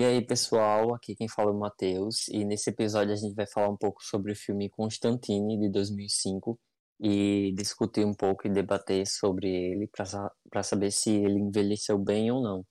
E 0.00 0.02
aí, 0.02 0.24
pessoal, 0.24 0.94
aqui 0.94 1.14
quem 1.14 1.28
fala 1.28 1.50
é 1.50 1.52
o 1.52 1.58
Matheus, 1.58 2.26
e 2.28 2.42
nesse 2.42 2.70
episódio 2.70 3.12
a 3.12 3.16
gente 3.16 3.34
vai 3.34 3.46
falar 3.46 3.68
um 3.68 3.76
pouco 3.76 4.02
sobre 4.02 4.32
o 4.32 4.34
filme 4.34 4.70
Constantine, 4.70 5.58
de 5.58 5.68
2005, 5.68 6.58
e 6.98 7.52
discutir 7.54 8.06
um 8.06 8.14
pouco 8.14 8.46
e 8.46 8.50
debater 8.50 9.06
sobre 9.06 9.50
ele 9.50 9.86
para 10.50 10.62
saber 10.62 10.90
se 10.90 11.10
ele 11.10 11.38
envelheceu 11.38 11.98
bem 11.98 12.30
ou 12.30 12.42
não. 12.42 12.64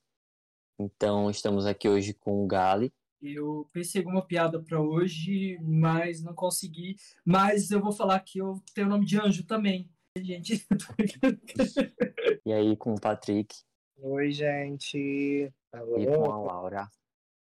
Então, 0.79 1.29
estamos 1.29 1.67
aqui 1.67 1.87
hoje 1.87 2.15
com 2.15 2.43
o 2.43 2.47
Gali. 2.47 2.91
Eu 3.21 3.69
pensei 3.71 4.01
em 4.01 4.05
alguma 4.05 4.25
piada 4.25 4.59
para 4.59 4.81
hoje, 4.81 5.59
mas 5.61 6.23
não 6.23 6.33
consegui. 6.33 6.95
Mas 7.23 7.69
eu 7.69 7.79
vou 7.79 7.91
falar 7.91 8.21
que 8.21 8.39
eu 8.39 8.59
tenho 8.73 8.87
o 8.87 8.89
nome 8.89 9.05
de 9.05 9.21
anjo 9.21 9.45
também, 9.45 9.87
gente. 10.17 10.65
e 12.43 12.51
aí, 12.51 12.75
com 12.75 12.95
o 12.95 12.99
Patrick. 12.99 13.55
Oi, 13.99 14.31
gente. 14.31 15.53
Alô? 15.71 15.99
E 15.99 16.07
com 16.07 16.31
a 16.31 16.39
Laura. 16.39 16.89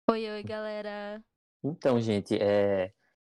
Oi, 0.10 0.30
oi, 0.30 0.44
galera. 0.44 1.24
Então, 1.64 2.00
gente, 2.02 2.36
é... 2.36 2.92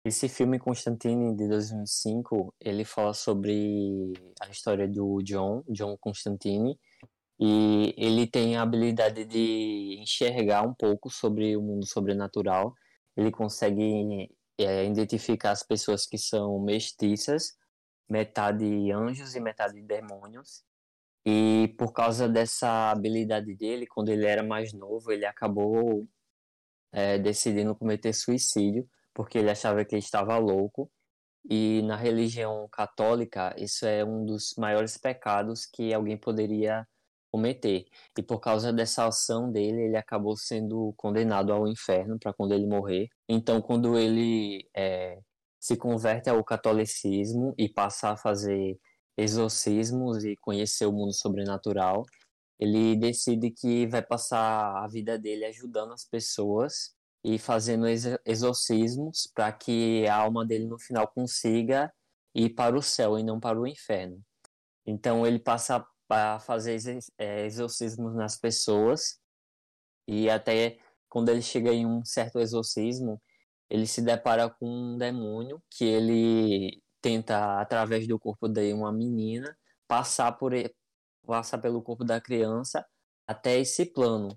esse 0.05 0.29
filme 0.29 0.59
Constantine 0.59 1.37
de 1.37 1.47
2005, 1.47 2.55
ele 2.59 2.85
fala 2.85 3.13
sobre 3.13 4.13
a 4.41 4.49
história 4.49 4.89
do 4.89 5.23
John, 5.23 5.63
John 5.69 5.97
Constantine, 5.99 6.79
e 7.39 7.95
ele 7.97 8.27
tem 8.27 8.57
a 8.57 8.63
habilidade 8.63 9.25
de 9.25 9.99
enxergar 10.01 10.63
um 10.63 10.75
pouco 10.75 11.11
sobre 11.11 11.57
o 11.57 11.63
mundo 11.63 11.87
sobrenatural. 11.87 12.75
Ele 13.17 13.31
consegue 13.31 14.31
é, 14.59 14.85
identificar 14.87 15.51
as 15.53 15.63
pessoas 15.63 16.07
que 16.07 16.19
são 16.19 16.59
mestiças, 16.61 17.57
metade 18.09 18.91
anjos 18.91 19.35
e 19.35 19.41
metade 19.41 19.81
demônios. 19.83 20.65
E 21.27 21.75
por 21.79 21.93
causa 21.93 22.29
dessa 22.29 22.91
habilidade 22.91 23.55
dele, 23.55 23.87
quando 23.87 24.09
ele 24.11 24.27
era 24.27 24.43
mais 24.43 24.73
novo, 24.73 25.13
ele 25.13 25.27
acabou 25.27 26.07
é, 26.95 27.19
decidindo 27.19 27.75
cometer 27.75 28.13
suicídio 28.15 28.89
porque 29.15 29.39
ele 29.39 29.51
achava 29.51 29.85
que 29.85 29.95
ele 29.95 30.03
estava 30.03 30.37
louco. 30.37 30.91
E 31.49 31.83
na 31.83 31.97
religião 31.97 32.69
católica, 32.73 33.55
isso 33.59 33.87
é 33.87 34.05
um 34.05 34.25
dos 34.25 34.55
maiores 34.59 34.97
pecados 34.99 35.67
que 35.67 35.93
alguém 35.95 36.17
poderia 36.17 36.87
cometer. 37.31 37.85
E 38.19 38.23
por 38.23 38.41
causa 38.41 38.73
dessa 38.73 39.07
ação 39.07 39.51
dele, 39.53 39.83
ele 39.83 39.97
acabou 39.97 40.37
sendo 40.37 40.95
condenado 40.97 41.53
ao 41.53 41.69
inferno 41.69 42.19
para 42.19 42.33
quando 42.33 42.55
ele 42.55 42.67
morrer. 42.67 43.09
Então, 43.29 43.61
quando 43.61 43.99
ele 43.99 44.69
é, 44.75 45.19
se 45.61 45.77
converte 45.77 46.31
ao 46.31 46.43
catolicismo 46.43 47.55
e 47.59 47.69
passa 47.69 48.11
a 48.11 48.17
fazer 48.17 48.79
exorcismos 49.17 50.25
e 50.25 50.37
conhecer 50.37 50.87
o 50.87 50.93
mundo 50.93 51.13
sobrenatural, 51.13 52.05
ele 52.59 52.97
decide 52.97 53.51
que 53.51 53.87
vai 53.87 54.03
passar 54.03 54.85
a 54.85 54.89
vida 54.89 55.19
dele 55.19 55.45
ajudando 55.47 55.93
as 55.93 56.05
pessoas 56.05 56.95
e 57.23 57.39
fazendo 57.39 57.87
exorcismos 58.25 59.31
para 59.35 59.53
que 59.53 60.07
a 60.07 60.17
alma 60.17 60.45
dele 60.47 60.67
no 60.67 60.79
final 60.79 61.09
consiga 61.09 61.93
ir 62.35 62.51
para 62.51 62.77
o 62.77 62.83
céu 62.83 63.19
e 63.19 63.23
não 63.23 63.41
para 63.41 63.61
o 63.61 63.67
inferno. 63.67 64.21
Então 64.87 65.27
ele 65.27 65.39
passa 65.39 65.87
a 66.11 66.39
fazer 66.41 66.79
é, 67.19 67.47
exorcismos 67.47 68.15
nas 68.15 68.37
pessoas 68.39 69.19
e 70.07 70.29
até 70.29 70.79
quando 71.09 71.31
ele 71.31 71.43
chega 71.43 71.73
em 71.73 71.87
um 71.87 72.05
certo 72.05 72.41
exorcismo, 72.41 73.23
ele 73.71 73.87
se 73.87 74.03
depara 74.03 74.51
com 74.51 74.69
um 74.69 74.99
demônio 74.99 75.63
que 75.71 75.85
ele 75.85 76.83
tenta 77.01 77.61
através 77.61 78.07
do 78.07 78.19
corpo 78.19 78.49
de 78.49 78.73
uma 78.73 78.93
menina 78.93 79.57
passar 79.87 80.33
por 80.33 80.53
passa 81.27 81.59
pelo 81.59 81.83
corpo 81.83 82.05
da 82.05 82.21
criança 82.21 82.85
até 83.27 83.59
esse 83.59 83.87
plano. 83.87 84.29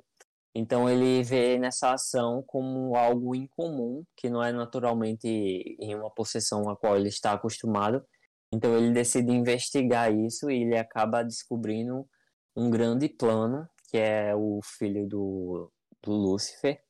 Então 0.56 0.90
ele 0.90 1.22
vê 1.24 1.60
nessa 1.60 1.94
ação 1.94 2.44
como 2.48 2.96
algo 2.96 3.36
incomum, 3.36 4.04
que 4.16 4.30
não 4.30 4.44
é 4.44 4.52
naturalmente 4.52 5.28
em 5.28 5.96
uma 5.96 6.10
possessão 6.10 6.68
a 6.70 6.76
qual 6.76 6.96
ele 6.98 7.10
está 7.10 7.34
acostumado. 7.34 8.04
Então 8.52 8.76
ele 8.76 8.92
decide 8.92 9.32
investigar 9.32 10.12
isso 10.12 10.50
e 10.50 10.64
ele 10.64 10.78
acaba 10.78 11.24
descobrindo 11.24 12.08
um 12.56 12.72
grande 12.72 13.08
plano, 13.08 13.70
que 13.90 13.98
é 13.98 14.36
o 14.36 14.60
filho 14.64 15.08
do, 15.08 15.72
do 16.02 16.12
Lúcifer, 16.12 16.82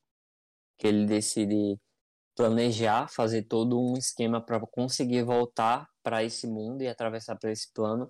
que 0.77 0.87
ele 0.87 1.05
decide 1.05 1.77
planejar, 2.37 3.09
fazer 3.09 3.43
todo 3.43 3.77
um 3.77 3.97
esquema 3.97 4.39
para 4.39 4.59
conseguir 4.61 5.23
voltar 5.23 5.89
para 6.03 6.23
esse 6.23 6.47
mundo 6.47 6.83
e 6.83 6.87
atravessar 6.87 7.35
por 7.35 7.49
esse 7.49 7.73
plano 7.73 8.09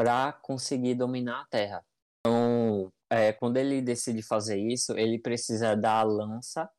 para 0.00 0.32
conseguir 0.32 0.94
dominar 0.94 1.42
a 1.42 1.46
Terra. 1.50 1.84
Então, 2.20 2.90
é, 3.10 3.34
quando 3.34 3.58
ele 3.58 3.82
decide 3.82 4.22
fazer 4.22 4.56
isso, 4.58 4.96
ele 4.96 5.18
precisa 5.18 5.76
da 5.76 6.02
lança 6.02 6.70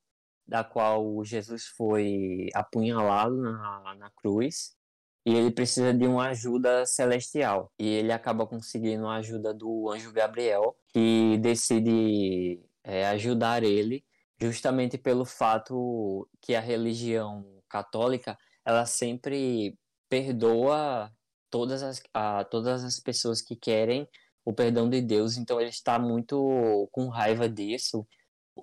da 0.47 0.63
qual 0.63 1.23
Jesus 1.23 1.65
foi 1.77 2.49
apunhalado 2.55 3.39
na, 3.39 3.93
na 3.95 4.09
cruz 4.09 4.75
e 5.23 5.35
ele 5.35 5.51
precisa 5.51 5.93
de 5.93 6.07
uma 6.07 6.29
ajuda 6.29 6.83
celestial. 6.87 7.71
E 7.77 7.87
ele 7.87 8.11
acaba 8.11 8.47
conseguindo 8.47 9.05
a 9.05 9.17
ajuda 9.17 9.53
do 9.53 9.91
anjo 9.91 10.11
Gabriel, 10.11 10.75
que 10.87 11.37
decide 11.37 12.59
é, 12.83 13.05
ajudar 13.09 13.61
ele, 13.61 14.03
justamente 14.41 14.97
pelo 14.97 15.25
fato 15.25 16.27
que 16.41 16.55
a 16.55 16.59
religião 16.59 17.45
católica 17.69 18.35
ela 18.65 18.87
sempre 18.87 19.77
perdoa 20.09 21.13
todas 21.51 21.83
as, 21.83 22.01
a, 22.13 22.43
todas 22.45 22.83
as 22.83 22.99
pessoas 22.99 23.41
que 23.41 23.55
querem 23.55 24.07
o 24.43 24.53
perdão 24.53 24.89
de 24.89 25.01
Deus, 25.01 25.37
então 25.37 25.61
ele 25.61 25.69
está 25.69 25.99
muito 25.99 26.89
com 26.91 27.07
raiva 27.09 27.47
disso. 27.47 28.07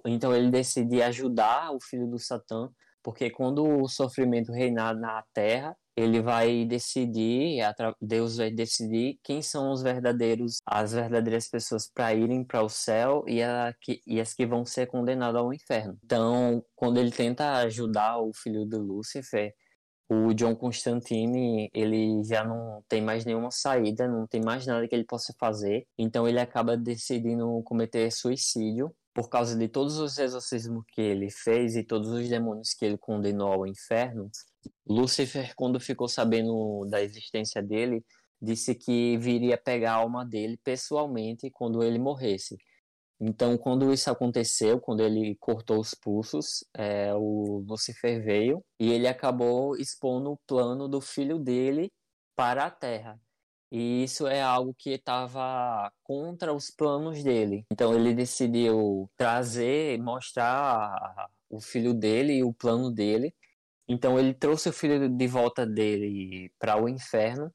Então 0.05 0.35
ele 0.35 0.51
decide 0.51 1.03
ajudar 1.03 1.73
o 1.73 1.81
filho 1.81 2.07
do 2.09 2.19
Satã, 2.19 2.69
porque 3.03 3.31
quando 3.31 3.65
o 3.65 3.89
sofrimento 3.89 4.53
reinar 4.53 4.97
na 4.99 5.23
terra, 5.33 5.77
ele 5.97 6.21
vai 6.21 6.65
decidir, 6.65 7.61
Deus 8.01 8.37
vai 8.37 8.51
decidir 8.51 9.19
quem 9.23 9.43
são 9.43 9.73
os 9.73 9.83
verdadeiros, 9.83 10.61
as 10.65 10.93
verdadeiras 10.93 11.49
pessoas 11.49 11.91
para 11.93 12.15
irem 12.15 12.45
para 12.45 12.63
o 12.63 12.69
céu 12.69 13.25
e, 13.27 13.43
a, 13.43 13.75
e 14.07 14.21
as 14.21 14.33
que 14.33 14.47
vão 14.47 14.65
ser 14.65 14.87
condenadas 14.87 15.41
ao 15.41 15.53
inferno. 15.53 15.99
Então, 16.05 16.65
quando 16.77 16.99
ele 16.99 17.11
tenta 17.11 17.53
ajudar 17.59 18.19
o 18.19 18.33
filho 18.33 18.65
de 18.65 18.77
Lúcifer, 18.77 19.53
o 20.09 20.33
John 20.33 20.57
Constantine 20.57 21.71
ele 21.75 22.25
já 22.25 22.43
não 22.43 22.83
tem 22.89 23.03
mais 23.03 23.25
nenhuma 23.25 23.51
saída, 23.51 24.09
não 24.09 24.27
tem 24.27 24.41
mais 24.41 24.67
nada 24.67 24.89
que 24.89 24.95
ele 24.95 25.05
possa 25.05 25.35
fazer, 25.39 25.87
então 25.99 26.27
ele 26.27 26.41
acaba 26.41 26.77
decidindo 26.77 27.63
cometer 27.65 28.11
suicídio 28.11 28.95
por 29.13 29.29
causa 29.29 29.57
de 29.57 29.69
todos 29.69 29.99
os 29.99 30.17
exorcismos 30.17 30.85
que 30.93 31.01
ele 31.01 31.31
fez 31.31 31.77
e 31.77 31.83
todos 31.83 32.09
os 32.11 32.29
demônios 32.29 32.73
que 32.73 32.85
ele 32.85 32.97
condenou 32.97 33.53
ao 33.53 33.67
inferno. 33.67 34.31
Lúcifer, 34.89 35.55
quando 35.57 35.81
ficou 35.81 36.09
sabendo 36.09 36.87
da 36.89 37.03
existência 37.03 37.63
dele, 37.63 38.03
disse 38.41 38.75
que 38.75 39.19
viria 39.19 39.59
pegar 39.59 39.93
a 39.93 39.97
alma 39.97 40.25
dele 40.25 40.57
pessoalmente 40.63 41.51
quando 41.51 41.83
ele 41.83 41.99
morresse. 41.99 42.57
Então, 43.21 43.59
quando 43.59 43.93
isso 43.93 44.11
aconteceu, 44.11 44.81
quando 44.81 45.01
ele 45.01 45.37
cortou 45.41 45.81
os 45.81 45.93
pulsos, 45.93 46.65
é, 46.75 47.13
o 47.15 47.65
Lucifer 47.67 48.23
veio 48.23 48.65
e 48.79 48.93
ele 48.93 49.09
acabou 49.09 49.77
expondo 49.77 50.33
o 50.33 50.39
plano 50.47 50.89
do 50.89 51.01
filho 51.01 51.39
dele 51.39 51.91
para 52.37 52.67
a 52.67 52.71
Terra. 52.71 53.21
E 53.71 54.05
isso 54.05 54.27
é 54.27 54.41
algo 54.41 54.75
que 54.79 54.91
estava 54.91 55.93
contra 56.03 56.55
os 56.55 56.71
planos 56.71 57.23
dele. 57.23 57.67
Então 57.73 57.95
ele 57.95 58.15
decidiu 58.15 59.11
trazer, 59.17 60.01
mostrar 60.01 61.29
o 61.51 61.61
filho 61.61 61.93
dele 61.93 62.35
e 62.35 62.45
o 62.45 62.53
plano 62.53 62.91
dele. 62.91 63.35
Então 63.89 64.19
ele 64.19 64.33
trouxe 64.33 64.69
o 64.69 64.73
filho 64.73 65.09
de 65.09 65.27
volta 65.27 65.67
dele 65.67 66.53
para 66.59 66.81
o 66.83 66.89
inferno 66.89 67.53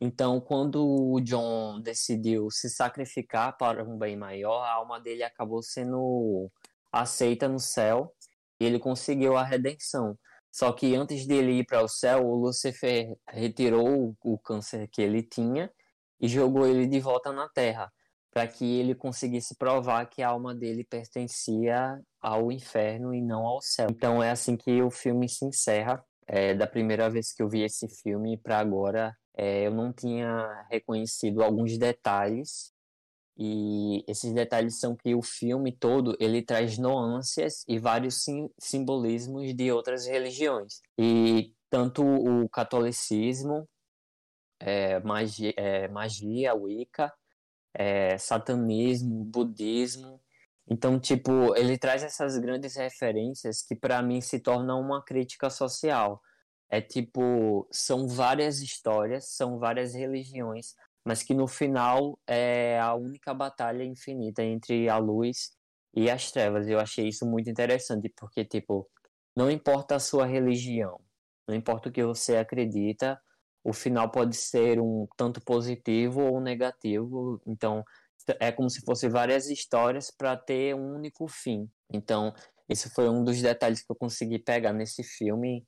então, 0.00 0.40
quando 0.40 0.84
o 0.84 1.20
John 1.20 1.80
decidiu 1.80 2.50
se 2.50 2.68
sacrificar 2.68 3.56
para 3.56 3.82
um 3.82 3.96
bem 3.96 4.16
maior, 4.16 4.62
a 4.62 4.72
alma 4.74 5.00
dele 5.00 5.22
acabou 5.22 5.62
sendo 5.62 6.50
aceita 6.92 7.48
no 7.48 7.58
céu 7.58 8.12
e 8.60 8.64
ele 8.64 8.78
conseguiu 8.78 9.36
a 9.36 9.42
redenção. 9.42 10.18
Só 10.52 10.72
que 10.72 10.94
antes 10.94 11.26
dele 11.26 11.52
ir 11.52 11.66
para 11.66 11.82
o 11.82 11.88
céu, 11.88 12.26
o 12.26 12.34
Lucifer 12.34 13.14
retirou 13.28 14.14
o 14.24 14.38
câncer 14.38 14.88
que 14.88 15.02
ele 15.02 15.22
tinha 15.22 15.70
e 16.20 16.28
jogou 16.28 16.66
ele 16.66 16.86
de 16.86 16.98
volta 17.00 17.32
na 17.32 17.48
terra, 17.48 17.92
para 18.30 18.46
que 18.46 18.78
ele 18.78 18.94
conseguisse 18.94 19.54
provar 19.56 20.06
que 20.06 20.22
a 20.22 20.28
alma 20.28 20.54
dele 20.54 20.84
pertencia 20.84 22.00
ao 22.20 22.50
inferno 22.50 23.14
e 23.14 23.20
não 23.22 23.46
ao 23.46 23.60
céu. 23.62 23.88
Então 23.90 24.22
é 24.22 24.30
assim 24.30 24.56
que 24.56 24.82
o 24.82 24.90
filme 24.90 25.28
se 25.28 25.44
encerra. 25.44 26.04
É, 26.28 26.54
da 26.54 26.66
primeira 26.66 27.08
vez 27.08 27.32
que 27.32 27.40
eu 27.40 27.48
vi 27.48 27.62
esse 27.62 27.86
filme 28.02 28.36
para 28.36 28.58
agora, 28.58 29.16
é, 29.36 29.66
eu 29.66 29.70
não 29.72 29.92
tinha 29.92 30.66
reconhecido 30.70 31.42
alguns 31.42 31.78
detalhes 31.78 32.72
e 33.38 34.02
esses 34.08 34.32
detalhes 34.32 34.80
são 34.80 34.96
que 34.96 35.14
o 35.14 35.22
filme 35.22 35.70
todo 35.70 36.16
ele 36.18 36.42
traz 36.42 36.78
nuances 36.78 37.64
e 37.68 37.78
vários 37.78 38.24
sim, 38.24 38.48
simbolismos 38.58 39.54
de 39.54 39.70
outras 39.70 40.06
religiões 40.06 40.80
e 40.98 41.52
tanto 41.68 42.02
o 42.02 42.48
catolicismo 42.48 43.68
é, 44.58 44.98
magia, 45.00 45.52
é, 45.56 45.88
magia 45.88 46.54
Wicca 46.54 47.12
é, 47.74 48.16
satanismo 48.18 49.24
budismo 49.24 50.20
Então, 50.68 50.98
tipo, 50.98 51.54
ele 51.56 51.78
traz 51.78 52.02
essas 52.02 52.38
grandes 52.38 52.74
referências 52.76 53.62
que 53.62 53.76
para 53.76 54.02
mim 54.02 54.20
se 54.20 54.40
tornam 54.40 54.80
uma 54.80 55.04
crítica 55.04 55.50
social. 55.50 56.20
É 56.68 56.80
tipo, 56.80 57.66
são 57.70 58.08
várias 58.08 58.60
histórias, 58.60 59.28
são 59.30 59.58
várias 59.58 59.94
religiões, 59.94 60.74
mas 61.04 61.22
que 61.22 61.34
no 61.34 61.46
final 61.46 62.18
é 62.26 62.78
a 62.80 62.94
única 62.94 63.32
batalha 63.32 63.84
infinita 63.84 64.42
entre 64.42 64.88
a 64.88 64.98
luz 64.98 65.52
e 65.94 66.10
as 66.10 66.30
trevas. 66.32 66.66
Eu 66.68 66.80
achei 66.80 67.08
isso 67.08 67.24
muito 67.26 67.48
interessante, 67.48 68.12
porque, 68.16 68.44
tipo, 68.44 68.88
não 69.36 69.50
importa 69.50 69.96
a 69.96 70.00
sua 70.00 70.26
religião, 70.26 71.00
não 71.48 71.54
importa 71.54 71.88
o 71.88 71.92
que 71.92 72.02
você 72.04 72.36
acredita, 72.36 73.20
o 73.62 73.72
final 73.72 74.10
pode 74.10 74.36
ser 74.36 74.80
um 74.80 75.06
tanto 75.16 75.40
positivo 75.40 76.20
ou 76.22 76.40
negativo. 76.40 77.40
Então, 77.46 77.84
é 78.40 78.50
como 78.52 78.70
se 78.70 78.80
fosse 78.80 79.08
várias 79.08 79.48
histórias 79.48 80.10
para 80.10 80.36
ter 80.36 80.74
um 80.74 80.94
único 80.94 81.28
fim. 81.28 81.68
Então, 81.92 82.32
esse 82.68 82.90
foi 82.90 83.08
um 83.08 83.24
dos 83.24 83.40
detalhes 83.40 83.82
que 83.82 83.90
eu 83.90 83.96
consegui 83.96 84.38
pegar 84.38 84.72
nesse 84.72 85.02
filme, 85.02 85.64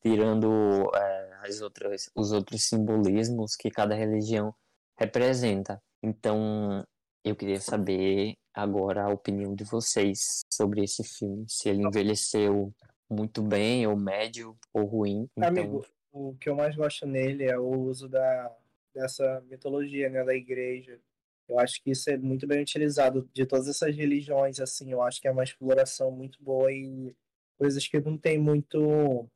tirando 0.00 0.90
é, 0.94 1.38
as 1.42 1.60
outras, 1.60 2.10
os 2.14 2.32
outros 2.32 2.64
simbolismos 2.64 3.56
que 3.56 3.70
cada 3.70 3.94
religião 3.94 4.54
representa. 4.98 5.80
Então, 6.02 6.84
eu 7.24 7.34
queria 7.34 7.60
saber 7.60 8.34
agora 8.54 9.04
a 9.04 9.12
opinião 9.12 9.54
de 9.54 9.64
vocês 9.64 10.44
sobre 10.52 10.82
esse 10.82 11.04
filme, 11.04 11.44
se 11.48 11.68
ele 11.68 11.86
envelheceu 11.86 12.72
muito 13.10 13.42
bem, 13.42 13.86
ou 13.86 13.96
médio, 13.96 14.56
ou 14.72 14.84
ruim. 14.84 15.28
Então... 15.36 15.48
Amigo, 15.48 15.86
o 16.12 16.34
que 16.36 16.48
eu 16.48 16.56
mais 16.56 16.74
gosto 16.76 17.06
nele 17.06 17.44
é 17.44 17.58
o 17.58 17.68
uso 17.68 18.08
da, 18.08 18.54
dessa 18.94 19.42
mitologia, 19.48 20.08
né, 20.08 20.24
da 20.24 20.34
igreja. 20.34 21.00
Eu 21.48 21.58
acho 21.58 21.82
que 21.82 21.90
isso 21.90 22.10
é 22.10 22.16
muito 22.18 22.46
bem 22.46 22.60
utilizado 22.60 23.28
de 23.32 23.46
todas 23.46 23.68
essas 23.68 23.96
religiões, 23.96 24.60
assim, 24.60 24.92
eu 24.92 25.02
acho 25.02 25.20
que 25.20 25.28
é 25.28 25.30
uma 25.30 25.44
exploração 25.44 26.10
muito 26.10 26.42
boa 26.42 26.70
e 26.70 27.16
coisas 27.56 27.86
que 27.88 27.98
não 28.00 28.18
tem 28.18 28.38
muito 28.38 29.28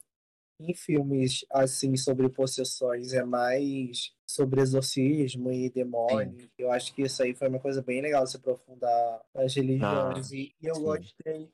em 0.69 0.75
filmes 0.75 1.45
assim 1.51 1.97
sobre 1.97 2.29
possessões, 2.29 3.13
é 3.13 3.25
mais 3.25 4.13
sobre 4.27 4.61
exorcismo 4.61 5.53
e 5.53 5.71
demônio. 5.71 6.41
Sim. 6.41 6.51
Eu 6.59 6.71
acho 6.71 6.95
que 6.95 7.03
isso 7.03 7.23
aí 7.23 7.35
foi 7.35 7.49
uma 7.49 7.61
coisa 7.61 7.83
bem 7.83 8.01
legal 8.01 8.27
se 8.27 8.37
aprofundar 8.37 9.21
nas 9.35 9.55
religiões. 9.55 10.33
Ah, 10.33 10.35
e, 10.35 10.55
e, 10.61 10.67
eu 10.67 10.75
sim. 10.75 10.83
gostei 10.83 11.51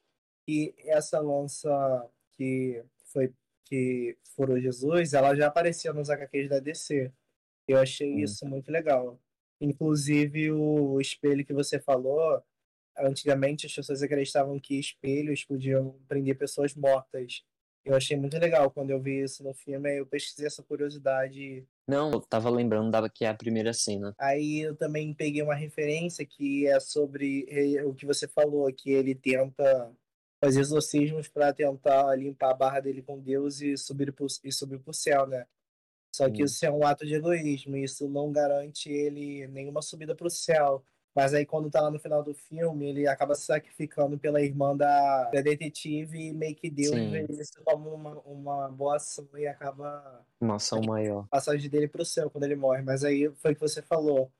que 0.46 0.74
essa 0.86 1.20
lança 1.20 2.08
que 2.32 2.82
foi 3.12 3.32
que 3.64 4.16
furou 4.34 4.58
Jesus, 4.58 5.12
ela 5.12 5.34
já 5.34 5.48
aparecia 5.48 5.92
nos 5.92 6.08
HQs 6.08 6.48
da 6.48 6.58
DC. 6.58 7.12
Eu 7.66 7.78
achei 7.78 8.14
hum. 8.14 8.18
isso 8.20 8.46
muito 8.46 8.70
legal. 8.70 9.20
Inclusive 9.60 10.52
o 10.52 11.00
espelho 11.00 11.44
que 11.44 11.52
você 11.52 11.78
falou, 11.78 12.42
antigamente 12.96 13.66
as 13.66 13.74
pessoas 13.74 14.02
acreditavam 14.02 14.58
que 14.58 14.78
espelhos 14.78 15.44
podiam 15.44 16.00
prender 16.08 16.38
pessoas 16.38 16.74
mortas. 16.74 17.44
Eu 17.84 17.94
achei 17.94 18.16
muito 18.16 18.36
legal 18.38 18.70
quando 18.70 18.90
eu 18.90 19.00
vi 19.00 19.22
isso 19.22 19.42
no 19.42 19.54
filme, 19.54 19.98
eu 19.98 20.06
pesquisei 20.06 20.46
essa 20.46 20.62
curiosidade. 20.62 21.66
Não, 21.86 22.10
eu 22.12 22.20
tava 22.20 22.50
lembrando 22.50 22.90
dava 22.90 23.08
que 23.08 23.24
é 23.24 23.28
a 23.28 23.34
primeira 23.34 23.72
cena. 23.72 24.14
Aí 24.18 24.60
eu 24.60 24.76
também 24.76 25.14
peguei 25.14 25.42
uma 25.42 25.54
referência 25.54 26.26
que 26.26 26.66
é 26.66 26.78
sobre 26.80 27.46
eh, 27.48 27.84
o 27.84 27.94
que 27.94 28.04
você 28.04 28.28
falou, 28.28 28.70
que 28.72 28.90
ele 28.90 29.14
tenta 29.14 29.90
fazer 30.40 30.60
exorcismos 30.60 31.28
para 31.28 31.52
tentar 31.52 32.14
limpar 32.14 32.50
a 32.50 32.54
barra 32.54 32.80
dele 32.80 33.02
com 33.02 33.18
Deus 33.18 33.60
e 33.60 33.76
subir 33.76 34.12
pro, 34.12 34.26
e 34.44 34.52
subir 34.52 34.78
pro 34.78 34.92
céu, 34.92 35.26
né? 35.26 35.46
Só 36.14 36.28
que 36.30 36.42
isso 36.42 36.64
é 36.64 36.70
um 36.70 36.84
ato 36.84 37.06
de 37.06 37.14
egoísmo, 37.14 37.76
isso 37.76 38.08
não 38.08 38.32
garante 38.32 38.90
ele 38.90 39.46
nenhuma 39.48 39.82
subida 39.82 40.14
pro 40.14 40.30
céu. 40.30 40.82
Mas 41.18 41.34
aí 41.34 41.44
quando 41.44 41.68
tá 41.68 41.80
lá 41.80 41.90
no 41.90 41.98
final 41.98 42.22
do 42.22 42.32
filme, 42.32 42.90
ele 42.90 43.08
acaba 43.08 43.34
se 43.34 43.44
sacrificando 43.44 44.16
pela 44.16 44.40
irmã 44.40 44.76
da, 44.76 45.24
da 45.24 45.40
detetive 45.40 46.28
e 46.28 46.32
meio 46.32 46.54
que 46.54 46.70
Deus 46.70 46.94
vê 46.94 47.26
isso 47.28 47.60
como 47.64 47.92
uma, 47.92 48.20
uma 48.20 48.68
boa 48.68 48.94
ação 48.94 49.28
e 49.36 49.44
acaba. 49.44 50.24
Uma 50.40 50.54
ação 50.54 50.80
maior. 50.80 51.24
A 51.24 51.38
passagem 51.38 51.68
dele 51.68 51.88
pro 51.88 52.04
céu 52.04 52.30
quando 52.30 52.44
ele 52.44 52.54
morre. 52.54 52.82
Mas 52.82 53.02
aí 53.02 53.28
foi 53.34 53.50
o 53.50 53.54
que 53.56 53.60
você 53.60 53.82
falou. 53.82 54.30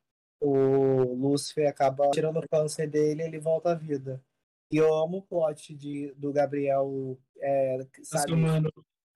O 0.41 1.15
Lúcifer 1.15 1.69
acaba 1.69 2.13
tirando 2.13 2.39
o 2.39 2.49
câncer 2.49 2.89
dele 2.89 3.25
e 3.25 3.27
ele 3.27 3.41
volta 3.41 3.73
à 3.73 3.75
vida. 3.75 4.23
E 4.71 4.77
eu 4.77 4.95
amo 4.95 5.17
o 5.19 5.23
plot 5.23 5.75
de, 5.75 6.13
do 6.13 6.33
Gabriel, 6.33 7.19
é, 7.41 7.85
sabe? 8.05 8.35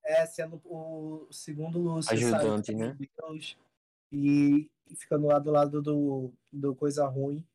É, 0.05 0.27
sendo 0.27 0.61
o 0.65 1.29
segundo 1.31 1.79
Lúcio, 1.79 2.13
Ajudante, 2.13 2.73
sabe? 2.73 2.79
né? 2.83 2.97
Deus, 2.99 3.57
e, 4.11 4.69
e 4.91 4.97
ficando 4.97 5.29
lá 5.29 5.39
do 5.39 5.53
lado 5.53 5.81
do, 5.81 6.33
do 6.53 6.75
coisa 6.75 7.07
ruim. 7.07 7.47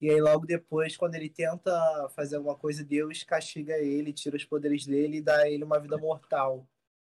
E 0.00 0.10
aí 0.10 0.20
logo 0.20 0.46
depois, 0.46 0.96
quando 0.96 1.14
ele 1.14 1.28
tenta 1.28 1.72
fazer 2.14 2.36
alguma 2.36 2.54
coisa, 2.54 2.84
Deus 2.84 3.22
castiga 3.22 3.78
ele, 3.78 4.12
tira 4.12 4.36
os 4.36 4.44
poderes 4.44 4.86
dele 4.86 5.18
e 5.18 5.22
dá 5.22 5.38
a 5.38 5.50
ele 5.50 5.64
uma 5.64 5.78
vida 5.78 5.96
mortal. 5.96 6.66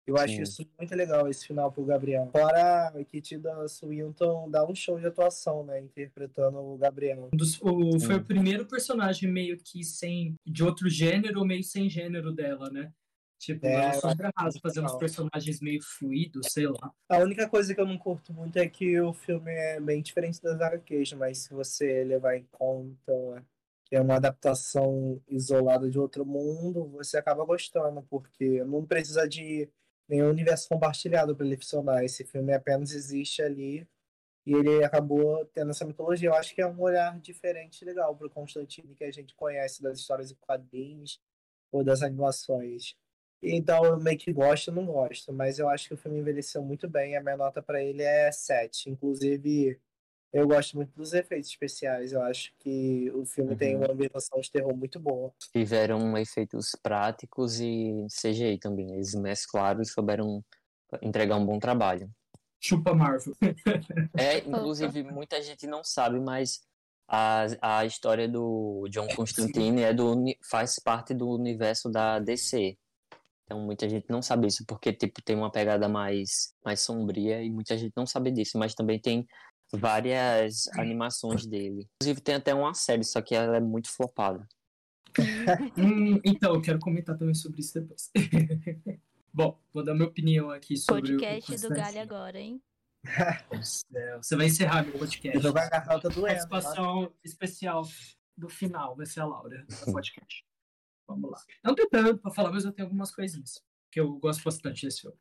Eu 0.06 0.18
Sim. 0.18 0.24
acho 0.24 0.42
isso 0.42 0.66
muito 0.78 0.94
legal, 0.94 1.26
esse 1.28 1.46
final 1.46 1.72
pro 1.72 1.84
Gabriel. 1.84 2.28
Fora 2.30 2.92
que 3.08 3.22
Tida 3.22 3.66
Swinton 3.66 4.50
dá 4.50 4.66
um 4.66 4.74
show 4.74 5.00
de 5.00 5.06
atuação, 5.06 5.64
né? 5.64 5.80
Interpretando 5.80 6.58
o 6.58 6.76
Gabriel. 6.76 7.30
O, 7.62 8.00
foi 8.00 8.16
o 8.16 8.24
primeiro 8.24 8.66
personagem 8.66 9.30
meio 9.30 9.56
que 9.56 9.82
sem. 9.82 10.34
de 10.46 10.62
outro 10.62 10.90
gênero, 10.90 11.44
meio 11.44 11.64
sem 11.64 11.88
gênero 11.88 12.32
dela, 12.32 12.68
né? 12.68 12.92
Tipo, 13.38 13.66
é, 13.66 13.74
ela 13.74 13.92
sempre 13.94 14.30
arrasa 14.34 14.58
fazendo 14.60 14.86
uns 14.86 14.96
personagens 14.96 15.60
meio 15.60 15.82
fluidos, 15.82 16.46
sei 16.50 16.66
lá. 16.66 16.92
A 17.08 17.18
única 17.18 17.48
coisa 17.48 17.74
que 17.74 17.80
eu 17.80 17.86
não 17.86 17.98
curto 17.98 18.32
muito 18.32 18.58
é 18.58 18.68
que 18.68 18.98
o 19.00 19.12
filme 19.12 19.52
é 19.52 19.80
bem 19.80 20.00
diferente 20.00 20.40
das 20.40 20.60
HQs, 20.60 21.12
mas 21.14 21.38
se 21.38 21.52
você 21.52 22.04
levar 22.04 22.36
em 22.36 22.46
conta 22.50 23.44
que 23.84 23.94
é 23.94 24.00
uma 24.00 24.16
adaptação 24.16 25.20
isolada 25.28 25.90
de 25.90 25.98
outro 25.98 26.24
mundo, 26.24 26.88
você 26.88 27.18
acaba 27.18 27.44
gostando, 27.44 28.02
porque 28.02 28.64
não 28.64 28.84
precisa 28.84 29.28
de 29.28 29.68
nenhum 30.08 30.30
universo 30.30 30.68
compartilhado 30.68 31.36
para 31.36 31.44
ele 31.44 31.56
funcionar. 31.56 32.02
Esse 32.02 32.24
filme 32.24 32.52
apenas 32.52 32.92
existe 32.92 33.42
ali 33.42 33.86
e 34.46 34.52
ele 34.54 34.82
acabou 34.84 35.44
tendo 35.46 35.70
essa 35.70 35.84
mitologia. 35.84 36.28
Eu 36.28 36.34
acho 36.34 36.54
que 36.54 36.62
é 36.62 36.66
um 36.66 36.80
olhar 36.80 37.18
diferente 37.20 37.82
e 37.82 37.84
legal 37.84 38.16
para 38.16 38.26
o 38.26 38.30
Constantine 38.30 38.94
que 38.94 39.04
a 39.04 39.12
gente 39.12 39.34
conhece 39.34 39.82
das 39.82 39.98
histórias 39.98 40.30
e 40.30 40.34
quadrinhos 40.36 41.20
ou 41.70 41.84
das 41.84 42.02
animações. 42.02 42.96
Então 43.44 43.84
eu 43.84 44.00
meio 44.00 44.18
que 44.18 44.32
gosto, 44.32 44.72
não 44.72 44.86
gosto, 44.86 45.32
mas 45.32 45.58
eu 45.58 45.68
acho 45.68 45.88
que 45.88 45.94
o 45.94 45.96
filme 45.96 46.18
envelheceu 46.18 46.62
muito 46.62 46.88
bem. 46.88 47.16
A 47.16 47.20
minha 47.20 47.36
nota 47.36 47.62
para 47.62 47.82
ele 47.82 48.02
é 48.02 48.32
7. 48.32 48.90
Inclusive, 48.90 49.78
eu 50.32 50.48
gosto 50.48 50.76
muito 50.76 50.92
dos 50.96 51.12
efeitos 51.12 51.50
especiais. 51.50 52.12
Eu 52.12 52.22
acho 52.22 52.52
que 52.58 53.10
o 53.14 53.24
filme 53.24 53.52
uhum. 53.52 53.56
tem 53.56 53.76
uma 53.76 53.90
ambientação 53.90 54.40
de 54.40 54.50
terror 54.50 54.76
muito 54.76 54.98
boa. 54.98 55.32
Tiveram 55.52 56.16
efeitos 56.16 56.70
práticos 56.82 57.60
e 57.60 58.06
CGI 58.08 58.58
também. 58.58 58.92
Eles 58.94 59.14
mesclaram 59.14 59.82
e 59.82 59.86
souberam 59.86 60.42
entregar 61.02 61.36
um 61.36 61.46
bom 61.46 61.58
trabalho. 61.58 62.10
Chupa 62.60 62.94
Marvel. 62.94 63.34
é, 64.18 64.38
inclusive, 64.38 65.02
muita 65.02 65.42
gente 65.42 65.66
não 65.66 65.84
sabe, 65.84 66.18
mas 66.18 66.62
a, 67.06 67.46
a 67.60 67.84
história 67.84 68.26
do 68.26 68.88
John 68.90 69.06
Constantine 69.14 69.82
é 69.82 69.92
do, 69.92 70.16
faz 70.50 70.80
parte 70.82 71.12
do 71.12 71.28
universo 71.28 71.90
da 71.90 72.18
DC. 72.18 72.76
Então 73.44 73.60
muita 73.60 73.88
gente 73.88 74.06
não 74.08 74.22
sabe 74.22 74.46
isso, 74.46 74.64
porque 74.66 74.92
tipo, 74.92 75.22
tem 75.22 75.36
uma 75.36 75.50
pegada 75.50 75.88
mais, 75.88 76.54
mais 76.64 76.80
sombria 76.80 77.42
e 77.42 77.50
muita 77.50 77.76
gente 77.76 77.92
não 77.96 78.06
sabe 78.06 78.30
disso, 78.30 78.58
mas 78.58 78.74
também 78.74 78.98
tem 78.98 79.26
várias 79.72 80.66
animações 80.78 81.46
dele. 81.46 81.88
Inclusive 81.96 82.20
tem 82.20 82.36
até 82.36 82.54
uma 82.54 82.74
série, 82.74 83.04
só 83.04 83.20
que 83.20 83.34
ela 83.34 83.56
é 83.56 83.60
muito 83.60 83.90
flopada. 83.90 84.46
hum, 85.78 86.20
então, 86.24 86.54
eu 86.54 86.60
quero 86.60 86.78
comentar 86.78 87.16
também 87.16 87.34
sobre 87.34 87.60
isso 87.60 87.74
depois. 87.74 88.10
Bom, 89.32 89.60
vou 89.72 89.84
dar 89.84 89.94
minha 89.94 90.06
opinião 90.06 90.50
aqui 90.50 90.76
sobre 90.76 91.02
podcast 91.02 91.26
o 91.26 91.40
podcast 91.40 91.68
do 91.68 91.74
Galho 91.74 92.00
agora, 92.00 92.38
hein? 92.38 92.62
Você 94.16 94.36
vai 94.36 94.46
encerrar 94.46 94.84
meu 94.84 94.98
podcast. 94.98 95.44
Eu 95.44 95.50
a 95.50 95.52
garrafa 95.52 96.08
do 96.08 96.22
Participação 96.22 97.12
especial 97.22 97.82
do 98.36 98.48
final 98.48 98.96
vai 98.96 99.06
ser 99.06 99.20
a 99.20 99.26
Laura 99.26 99.64
do 99.66 99.92
podcast. 99.92 100.44
Vamos 101.06 101.30
lá. 101.30 101.38
Não 101.62 101.74
tem 101.74 101.88
tanto 101.88 102.18
para 102.18 102.30
falar, 102.30 102.52
mas 102.52 102.64
eu 102.64 102.72
tenho 102.72 102.86
algumas 102.86 103.14
coisinhas 103.14 103.62
que 103.90 104.00
eu 104.00 104.12
gosto 104.18 104.42
bastante 104.42 104.84
desse 104.84 105.02
filme. 105.02 105.16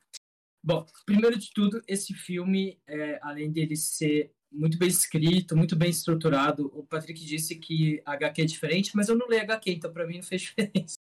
Bom, 0.64 0.86
primeiro 1.06 1.38
de 1.38 1.52
tudo, 1.54 1.82
esse 1.88 2.14
filme, 2.14 2.80
é, 2.88 3.20
além 3.22 3.52
dele 3.52 3.76
ser 3.76 4.34
muito 4.52 4.78
bem 4.78 4.88
escrito, 4.88 5.58
muito 5.58 5.76
bem 5.76 5.90
estruturado, 5.90 6.72
o 6.74 6.86
Patrick 6.86 7.24
disse 7.26 7.56
que 7.56 8.02
HQ 8.06 8.42
é 8.42 8.46
diferente, 8.46 8.92
mas 8.96 9.10
eu 9.10 9.18
não 9.18 9.28
leio 9.28 9.42
HQ, 9.42 9.72
então 9.72 9.92
para 9.92 10.08
mim 10.08 10.18
não 10.18 10.24
fez 10.24 10.42
diferença. 10.56 10.96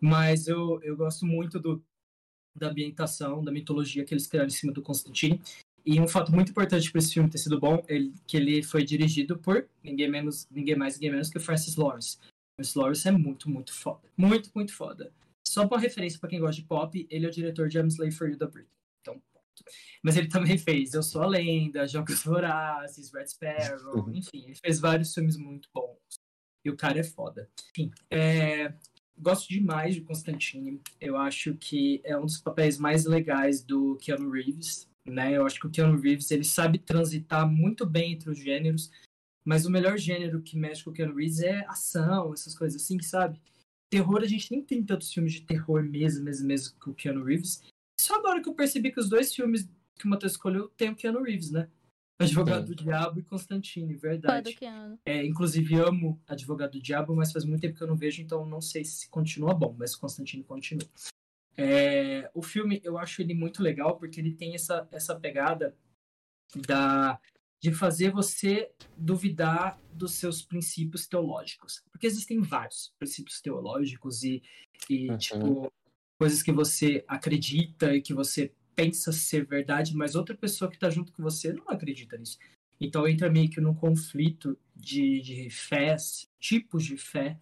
Mas 0.00 0.48
eu, 0.48 0.82
eu 0.82 0.96
gosto 0.96 1.24
muito 1.26 1.60
do, 1.60 1.84
da 2.56 2.68
ambientação, 2.68 3.44
da 3.44 3.52
mitologia 3.52 4.04
que 4.04 4.12
eles 4.12 4.26
criaram 4.26 4.48
em 4.48 4.50
cima 4.50 4.72
do 4.72 4.82
Constantine. 4.82 5.40
E 5.84 6.00
um 6.00 6.08
fato 6.08 6.32
muito 6.32 6.50
importante 6.50 6.90
para 6.90 6.98
esse 6.98 7.12
filme 7.12 7.30
ter 7.30 7.38
sido 7.38 7.60
bom 7.60 7.82
é 7.88 7.98
que 8.26 8.36
ele 8.36 8.62
foi 8.62 8.84
dirigido 8.84 9.38
por 9.38 9.68
ninguém 9.82 10.10
menos, 10.10 10.46
ninguém 10.50 10.76
mais, 10.76 10.94
ninguém 10.94 11.12
menos 11.12 11.30
que 11.30 11.38
Francis 11.38 11.76
Lawrence. 11.76 12.18
Francis 12.60 12.74
Lawrence 12.74 13.08
é 13.08 13.10
muito, 13.10 13.48
muito 13.48 13.72
foda. 13.72 14.08
Muito, 14.16 14.50
muito 14.54 14.74
foda. 14.74 15.12
Só 15.46 15.66
uma 15.66 15.78
referência 15.78 16.18
para 16.20 16.28
quem 16.28 16.40
gosta 16.40 16.60
de 16.60 16.68
pop, 16.68 17.06
ele 17.10 17.24
é 17.24 17.28
o 17.28 17.32
diretor 17.32 17.68
de 17.68 17.78
I'm 17.78 17.88
Slave 17.88 18.12
for 18.12 18.28
You 18.28 18.36
da 18.36 18.46
Britney. 18.46 18.70
Então, 19.00 19.20
mas 20.02 20.16
ele 20.16 20.28
também 20.28 20.58
fez 20.58 20.92
Eu 20.92 21.02
Sou 21.02 21.22
a 21.22 21.26
Lenda, 21.26 21.86
Jogos 21.86 22.22
Vorazes, 22.22 23.12
Red 23.12 23.28
Sparrow, 23.28 24.10
enfim, 24.12 24.44
ele 24.44 24.54
fez 24.54 24.78
vários 24.78 25.14
filmes 25.14 25.36
muito 25.36 25.68
bons. 25.74 25.96
E 26.62 26.70
o 26.70 26.76
cara 26.76 27.00
é 27.00 27.02
foda. 27.02 27.48
Enfim, 27.70 27.90
é, 28.10 28.74
gosto 29.18 29.48
demais 29.48 29.94
de 29.94 30.02
Constantine. 30.02 30.82
Eu 31.00 31.16
acho 31.16 31.54
que 31.54 32.02
é 32.04 32.16
um 32.18 32.26
dos 32.26 32.38
papéis 32.38 32.78
mais 32.78 33.06
legais 33.06 33.62
do 33.62 33.96
Keanu 33.96 34.30
Reeves. 34.30 34.86
Né? 35.06 35.34
Eu 35.34 35.46
acho 35.46 35.58
que 35.58 35.66
o 35.66 35.70
Keanu 35.70 35.98
Reeves 35.98 36.30
ele 36.30 36.44
sabe 36.44 36.78
transitar 36.78 37.50
muito 37.50 37.86
bem 37.86 38.12
entre 38.12 38.28
os 38.28 38.38
gêneros, 38.38 38.90
mas 39.50 39.66
o 39.66 39.70
melhor 39.70 39.98
gênero 39.98 40.40
que 40.40 40.56
mexe 40.56 40.84
com 40.84 40.90
o 40.90 40.92
Keanu 40.92 41.12
Reeves 41.12 41.40
é 41.40 41.66
ação, 41.66 42.32
essas 42.32 42.56
coisas 42.56 42.80
assim, 42.80 43.02
sabe? 43.02 43.42
Terror, 43.90 44.22
a 44.22 44.26
gente 44.28 44.48
nem 44.48 44.62
tem 44.62 44.80
tantos 44.80 45.12
filmes 45.12 45.32
de 45.32 45.40
terror 45.40 45.82
mesmo, 45.82 46.22
mesmo, 46.22 46.46
mesmo 46.46 46.78
com 46.78 46.92
o 46.92 46.94
Keanu 46.94 47.24
Reeves. 47.24 47.60
Só 48.00 48.14
agora 48.14 48.40
que 48.40 48.48
eu 48.48 48.54
percebi 48.54 48.92
que 48.92 49.00
os 49.00 49.08
dois 49.08 49.34
filmes 49.34 49.68
que 49.98 50.06
o 50.06 50.08
Matheus 50.08 50.34
escolheu 50.34 50.68
tem 50.76 50.90
o 50.90 50.94
Keanu 50.94 51.20
Reeves, 51.20 51.50
né? 51.50 51.68
Advogado 52.16 52.68
Sim. 52.68 52.74
do 52.74 52.84
Diabo 52.84 53.18
e 53.18 53.24
Constantine, 53.24 53.92
verdade. 53.96 54.56
É, 55.04 55.26
inclusive 55.26 55.74
amo 55.74 56.22
Advogado 56.28 56.74
do 56.74 56.80
Diabo, 56.80 57.16
mas 57.16 57.32
faz 57.32 57.44
muito 57.44 57.60
tempo 57.60 57.76
que 57.76 57.82
eu 57.82 57.88
não 57.88 57.96
vejo, 57.96 58.22
então 58.22 58.46
não 58.46 58.60
sei 58.60 58.84
se 58.84 59.08
continua 59.08 59.52
bom, 59.52 59.74
mas 59.76 59.96
Constantine 59.96 60.44
continua. 60.44 60.88
É, 61.56 62.30
o 62.32 62.40
filme, 62.40 62.80
eu 62.84 62.96
acho 62.96 63.20
ele 63.20 63.34
muito 63.34 63.64
legal 63.64 63.98
porque 63.98 64.20
ele 64.20 64.32
tem 64.32 64.54
essa, 64.54 64.86
essa 64.92 65.18
pegada 65.18 65.76
da, 66.68 67.20
de 67.60 67.72
fazer 67.72 68.10
você 68.10 68.70
duvidar 68.96 69.78
dos 69.92 70.12
seus 70.14 70.40
princípios 70.40 71.06
teológicos. 71.06 71.82
Porque 71.92 72.06
existem 72.06 72.40
vários 72.40 72.92
princípios 72.98 73.40
teológicos 73.40 74.22
e, 74.24 74.42
e 74.88 75.10
uhum. 75.10 75.18
tipo, 75.18 75.72
coisas 76.18 76.42
que 76.42 76.52
você 76.52 77.04
acredita 77.06 77.94
e 77.94 78.00
que 78.00 78.14
você 78.14 78.52
pensa 78.74 79.12
ser 79.12 79.44
verdade, 79.44 79.94
mas 79.94 80.14
outra 80.14 80.34
pessoa 80.34 80.70
que 80.70 80.76
está 80.76 80.88
junto 80.88 81.12
com 81.12 81.22
você 81.22 81.52
não 81.52 81.68
acredita 81.68 82.16
nisso. 82.16 82.38
Então 82.80 83.06
entra 83.06 83.28
meio 83.28 83.50
que 83.50 83.60
num 83.60 83.74
conflito 83.74 84.58
de, 84.74 85.20
de 85.20 85.50
fés, 85.50 86.30
tipos 86.38 86.82
de 86.84 86.96
fé 86.96 87.38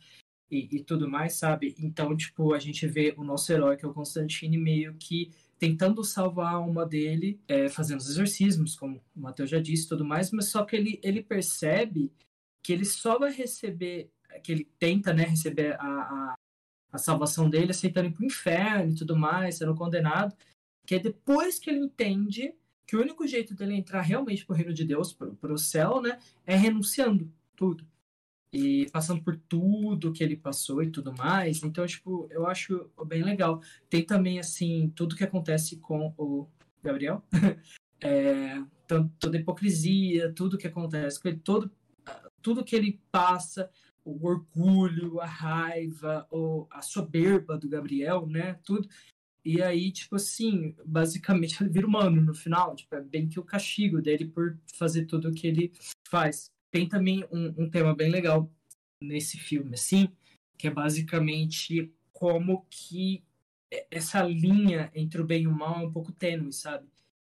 e, 0.50 0.76
e, 0.76 0.82
tudo 0.82 1.08
mais, 1.08 1.34
sabe? 1.34 1.76
Então, 1.78 2.16
tipo, 2.16 2.52
a 2.54 2.58
gente 2.58 2.86
vê 2.88 3.14
o 3.16 3.22
nosso 3.22 3.52
herói, 3.52 3.76
que 3.76 3.84
é 3.84 3.88
o 3.88 3.94
Constantine, 3.94 4.58
meio 4.58 4.94
que 4.94 5.30
tentando 5.58 6.04
salvar 6.04 6.46
a 6.46 6.56
alma 6.56 6.86
dele, 6.86 7.40
é, 7.48 7.68
fazendo 7.68 8.00
os 8.00 8.08
exorcismos, 8.08 8.76
como 8.76 9.02
o 9.14 9.20
Matheus 9.20 9.50
já 9.50 9.58
disse 9.58 9.88
tudo 9.88 10.04
mais, 10.04 10.30
mas 10.30 10.46
só 10.46 10.64
que 10.64 10.76
ele, 10.76 11.00
ele 11.02 11.22
percebe 11.22 12.12
que 12.62 12.72
ele 12.72 12.84
só 12.84 13.18
vai 13.18 13.32
receber, 13.32 14.10
que 14.42 14.52
ele 14.52 14.68
tenta, 14.78 15.12
né, 15.12 15.24
receber 15.24 15.74
a, 15.80 15.86
a, 15.86 16.34
a 16.92 16.98
salvação 16.98 17.50
dele 17.50 17.72
aceitando 17.72 18.08
ir 18.08 18.12
pro 18.12 18.24
inferno 18.24 18.92
e 18.92 18.94
tudo 18.94 19.16
mais, 19.16 19.56
sendo 19.56 19.74
condenado, 19.74 20.36
que 20.86 20.94
é 20.94 20.98
depois 20.98 21.58
que 21.58 21.70
ele 21.70 21.80
entende 21.80 22.54
que 22.86 22.96
o 22.96 23.00
único 23.00 23.26
jeito 23.26 23.54
dele 23.54 23.74
entrar 23.74 24.00
realmente 24.00 24.46
pro 24.46 24.54
reino 24.54 24.72
de 24.72 24.84
Deus, 24.84 25.12
pro, 25.12 25.34
pro 25.34 25.58
céu, 25.58 26.00
né, 26.00 26.18
é 26.46 26.56
renunciando 26.56 27.30
tudo. 27.56 27.86
E 28.52 28.88
passando 28.90 29.22
por 29.22 29.36
tudo 29.36 30.12
que 30.12 30.24
ele 30.24 30.36
passou 30.36 30.82
e 30.82 30.90
tudo 30.90 31.14
mais. 31.14 31.62
Então, 31.62 31.86
tipo, 31.86 32.26
eu 32.30 32.46
acho 32.46 32.90
bem 33.06 33.22
legal. 33.22 33.60
Tem 33.90 34.02
também, 34.04 34.38
assim, 34.38 34.92
tudo 34.94 35.16
que 35.16 35.24
acontece 35.24 35.76
com 35.76 36.14
o 36.16 36.48
Gabriel. 36.82 37.22
é, 38.00 38.62
toda 39.18 39.36
a 39.36 39.40
hipocrisia, 39.40 40.32
tudo 40.32 40.58
que 40.58 40.66
acontece 40.66 41.20
com 41.20 41.28
ele, 41.28 41.38
todo, 41.38 41.70
tudo 42.40 42.64
que 42.64 42.74
ele 42.74 43.00
passa, 43.10 43.70
o 44.04 44.26
orgulho, 44.26 45.20
a 45.20 45.26
raiva, 45.26 46.26
ou 46.30 46.66
a 46.70 46.80
soberba 46.80 47.58
do 47.58 47.68
Gabriel, 47.68 48.26
né? 48.26 48.58
Tudo. 48.64 48.88
E 49.44 49.62
aí, 49.62 49.90
tipo 49.92 50.16
assim, 50.16 50.74
basicamente 50.84 51.56
ele 51.62 51.70
vira 51.70 51.86
humano 51.86 52.20
no 52.20 52.34
final. 52.34 52.74
Tipo, 52.74 52.94
é 52.94 53.00
bem 53.00 53.28
que 53.28 53.40
o 53.40 53.44
castigo 53.44 54.00
dele 54.00 54.26
por 54.26 54.58
fazer 54.74 55.06
tudo 55.06 55.28
o 55.28 55.34
que 55.34 55.46
ele 55.46 55.72
faz. 56.08 56.50
Tem 56.70 56.88
também 56.88 57.24
um, 57.32 57.64
um 57.64 57.70
tema 57.70 57.94
bem 57.94 58.10
legal 58.10 58.50
nesse 59.02 59.38
filme, 59.38 59.74
assim, 59.74 60.08
que 60.56 60.66
é 60.66 60.70
basicamente 60.70 61.92
como 62.12 62.66
que 62.68 63.22
essa 63.90 64.22
linha 64.22 64.90
entre 64.94 65.20
o 65.20 65.26
bem 65.26 65.42
e 65.42 65.46
o 65.46 65.52
mal 65.52 65.82
é 65.82 65.86
um 65.86 65.92
pouco 65.92 66.12
tênue, 66.12 66.52
sabe? 66.52 66.88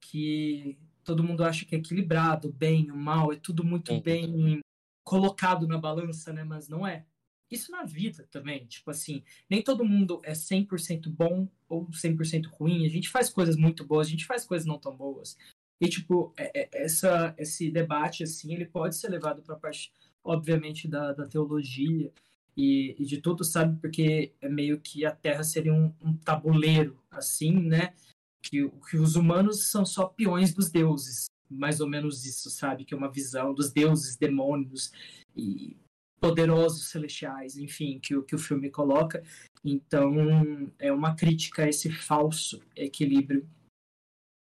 Que 0.01 0.77
todo 1.03 1.23
mundo 1.23 1.43
acha 1.43 1.65
que 1.65 1.75
é 1.75 1.77
equilibrado, 1.77 2.49
o 2.49 2.53
bem 2.53 2.89
o 2.91 2.95
mal, 2.95 3.31
é 3.31 3.35
tudo 3.35 3.63
muito 3.63 3.99
bem 4.01 4.59
colocado 5.03 5.67
na 5.67 5.77
balança, 5.77 6.31
né? 6.31 6.43
Mas 6.43 6.67
não 6.67 6.85
é 6.87 7.05
isso 7.49 7.69
na 7.69 7.83
vida 7.83 8.25
também, 8.31 8.65
tipo 8.65 8.89
assim, 8.89 9.23
nem 9.49 9.61
todo 9.61 9.83
mundo 9.83 10.21
é 10.23 10.31
100% 10.31 11.09
bom 11.09 11.49
ou 11.67 11.85
100% 11.87 12.47
ruim, 12.47 12.85
a 12.85 12.89
gente 12.89 13.09
faz 13.09 13.29
coisas 13.29 13.57
muito 13.57 13.85
boas, 13.85 14.07
a 14.07 14.09
gente 14.09 14.25
faz 14.25 14.45
coisas 14.45 14.65
não 14.65 14.79
tão 14.79 14.95
boas. 14.95 15.37
E, 15.81 15.89
tipo, 15.89 16.31
é, 16.37 16.61
é, 16.61 16.83
essa, 16.83 17.33
esse 17.39 17.71
debate, 17.71 18.23
assim, 18.23 18.53
ele 18.53 18.65
pode 18.65 18.95
ser 18.95 19.09
levado 19.09 19.41
para 19.41 19.55
a 19.55 19.59
parte, 19.59 19.91
obviamente, 20.23 20.87
da, 20.87 21.11
da 21.11 21.25
teologia 21.25 22.13
e, 22.55 22.95
e, 22.99 23.03
de 23.03 23.19
tudo, 23.19 23.43
sabe? 23.43 23.81
Porque 23.81 24.31
é 24.39 24.47
meio 24.47 24.79
que 24.79 25.03
a 25.03 25.11
Terra 25.11 25.43
seria 25.43 25.73
um, 25.73 25.91
um 25.99 26.15
tabuleiro, 26.15 26.95
assim, 27.09 27.53
né? 27.53 27.95
Que, 28.43 28.69
que 28.89 28.97
os 28.97 29.15
humanos 29.15 29.71
são 29.71 29.83
só 29.83 30.05
peões 30.05 30.53
dos 30.53 30.69
deuses, 30.69 31.25
mais 31.49 31.81
ou 31.81 31.87
menos 31.87 32.27
isso, 32.27 32.51
sabe? 32.51 32.85
Que 32.85 32.93
é 32.93 32.97
uma 32.97 33.11
visão 33.11 33.51
dos 33.51 33.71
deuses, 33.71 34.15
demônios, 34.15 34.91
e 35.35 35.75
poderosos 36.19 36.89
celestiais, 36.89 37.57
enfim, 37.57 37.99
que, 37.99 38.21
que 38.21 38.35
o 38.35 38.39
filme 38.39 38.69
coloca. 38.69 39.23
Então, 39.65 40.71
é 40.77 40.91
uma 40.91 41.15
crítica 41.15 41.63
a 41.63 41.69
esse 41.69 41.91
falso 41.91 42.61
equilíbrio 42.75 43.47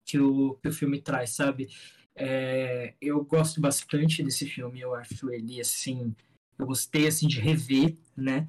que 0.10 0.20
o, 0.20 0.56
que 0.56 0.68
o 0.68 0.74
filme 0.74 1.00
traz, 1.00 1.30
sabe? 1.32 1.70
É, 2.16 2.96
eu 3.00 3.24
gosto 3.24 3.62
bastante 3.62 4.24
desse 4.24 4.48
filme, 4.48 4.82
eu 4.82 4.96
acho 4.96 5.30
ele, 5.30 5.62
assim, 5.62 6.16
eu 6.58 6.66
gostei, 6.66 7.08
assim, 7.08 7.28
de 7.28 7.40
rever, 7.40 7.96
né? 8.18 8.48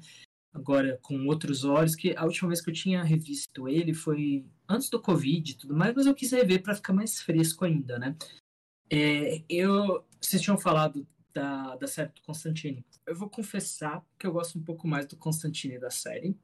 Agora, 0.51 0.99
com 1.03 1.27
outros 1.27 1.63
olhos, 1.63 1.95
que 1.95 2.15
a 2.17 2.25
última 2.25 2.49
vez 2.49 2.61
que 2.61 2.69
eu 2.71 2.73
tinha 2.73 3.03
revisto 3.03 3.69
ele 3.69 3.93
foi 3.93 4.43
antes 4.67 4.89
do 4.89 4.99
Covid 4.99 5.51
e 5.51 5.55
tudo 5.55 5.75
mais, 5.75 5.93
mas 5.95 6.07
eu 6.07 6.15
quis 6.15 6.31
rever 6.31 6.63
para 6.63 6.75
ficar 6.75 6.93
mais 6.93 7.21
fresco 7.21 7.63
ainda, 7.63 7.99
né? 7.99 8.15
É, 8.89 9.43
eu, 9.47 10.03
vocês 10.19 10.41
tinham 10.41 10.57
falado 10.57 11.07
da, 11.31 11.75
da 11.75 11.87
série 11.87 12.09
do 12.09 12.21
Constantine. 12.23 12.83
Eu 13.05 13.15
vou 13.15 13.29
confessar 13.29 14.03
que 14.17 14.25
eu 14.25 14.33
gosto 14.33 14.57
um 14.57 14.63
pouco 14.63 14.87
mais 14.87 15.05
do 15.05 15.15
Constantine 15.15 15.79
da 15.79 15.91
série 15.91 16.35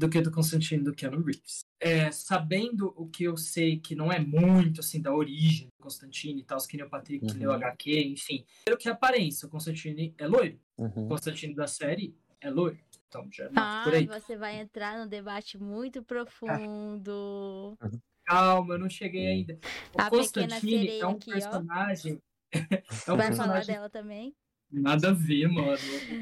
do 0.00 0.08
que 0.08 0.20
do 0.22 0.30
Constantine 0.30 0.82
do 0.82 0.94
Keanu 0.94 1.22
Reeves. 1.22 1.60
É, 1.78 2.10
sabendo 2.10 2.94
o 2.96 3.06
que 3.06 3.24
eu 3.24 3.36
sei, 3.36 3.78
que 3.78 3.94
não 3.94 4.10
é 4.10 4.18
muito 4.18 4.80
assim 4.80 5.00
da 5.00 5.14
origem 5.14 5.66
do 5.66 5.82
Constantine 5.82 6.40
e 6.40 6.44
tal, 6.44 6.58
que 6.66 6.76
nem 6.78 6.86
o 6.86 6.88
Patrick 6.88 7.26
uhum. 7.26 7.38
leu 7.38 7.52
HQ, 7.52 8.00
enfim. 8.04 8.46
Pelo 8.64 8.78
que 8.78 8.88
é 8.88 8.92
aparência, 8.92 9.46
o 9.46 9.50
Constantine 9.50 10.14
é 10.16 10.26
loiro. 10.26 10.58
Uhum. 10.78 11.04
O 11.04 11.08
Constantine 11.08 11.54
da 11.54 11.66
série 11.66 12.16
é 12.40 12.48
loiro. 12.50 12.78
Então 13.08 13.28
já 13.30 13.50
ah, 13.54 13.82
por 13.84 13.92
aí. 13.92 14.06
você 14.06 14.36
vai 14.36 14.58
entrar 14.58 14.98
num 14.98 15.06
debate 15.06 15.58
muito 15.58 16.02
profundo. 16.02 17.76
Calma, 18.24 18.74
eu 18.74 18.78
não 18.78 18.88
cheguei 18.88 19.26
ainda. 19.26 19.58
O 19.94 20.00
A 20.00 20.08
Constantine 20.08 20.98
é 20.98 21.06
um 21.06 21.10
aqui, 21.10 21.30
personagem 21.30 22.22
é 22.52 23.14
Vai 23.14 23.32
falar 23.34 23.64
dela 23.66 23.90
também? 23.90 24.34
Nada 24.72 25.10
a 25.10 25.12
ver, 25.12 25.48
mano. 25.48 25.72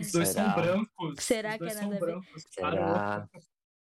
Os 0.01 0.11
dois 0.11 0.29
Será? 0.29 0.55
são 0.55 0.55
brancos. 0.55 1.25
Será 1.25 1.59
que 1.59 1.65
é 1.65 1.75
nada 1.75 1.99
brancos, 1.99 2.47
a 2.63 2.71
ver? 2.71 2.77
Será? 2.77 3.29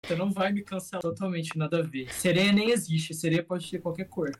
Você 0.06 0.14
não 0.14 0.30
vai 0.30 0.52
me 0.52 0.62
cancelar 0.62 1.00
totalmente, 1.00 1.56
nada 1.56 1.78
a 1.78 1.82
ver. 1.82 2.12
Sereia 2.12 2.52
nem 2.52 2.70
existe, 2.70 3.14
sereia 3.14 3.42
pode 3.42 3.70
ter 3.70 3.80
qualquer 3.80 4.04
cor. 4.04 4.30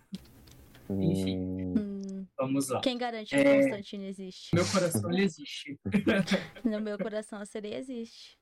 Enfim. 0.90 1.38
Hum. 1.38 2.26
Vamos 2.36 2.68
lá. 2.68 2.80
Quem 2.80 2.98
garante 2.98 3.30
que 3.30 3.36
é... 3.36 3.58
o 3.58 3.62
Constantino 3.62 4.04
existe? 4.04 4.54
Meu 4.54 4.66
coração 4.66 5.10
ele 5.10 5.22
existe. 5.22 5.78
No 6.64 6.80
meu 6.80 6.98
coração 6.98 7.40
a 7.40 7.46
sereia 7.46 7.78
existe. 7.78 8.38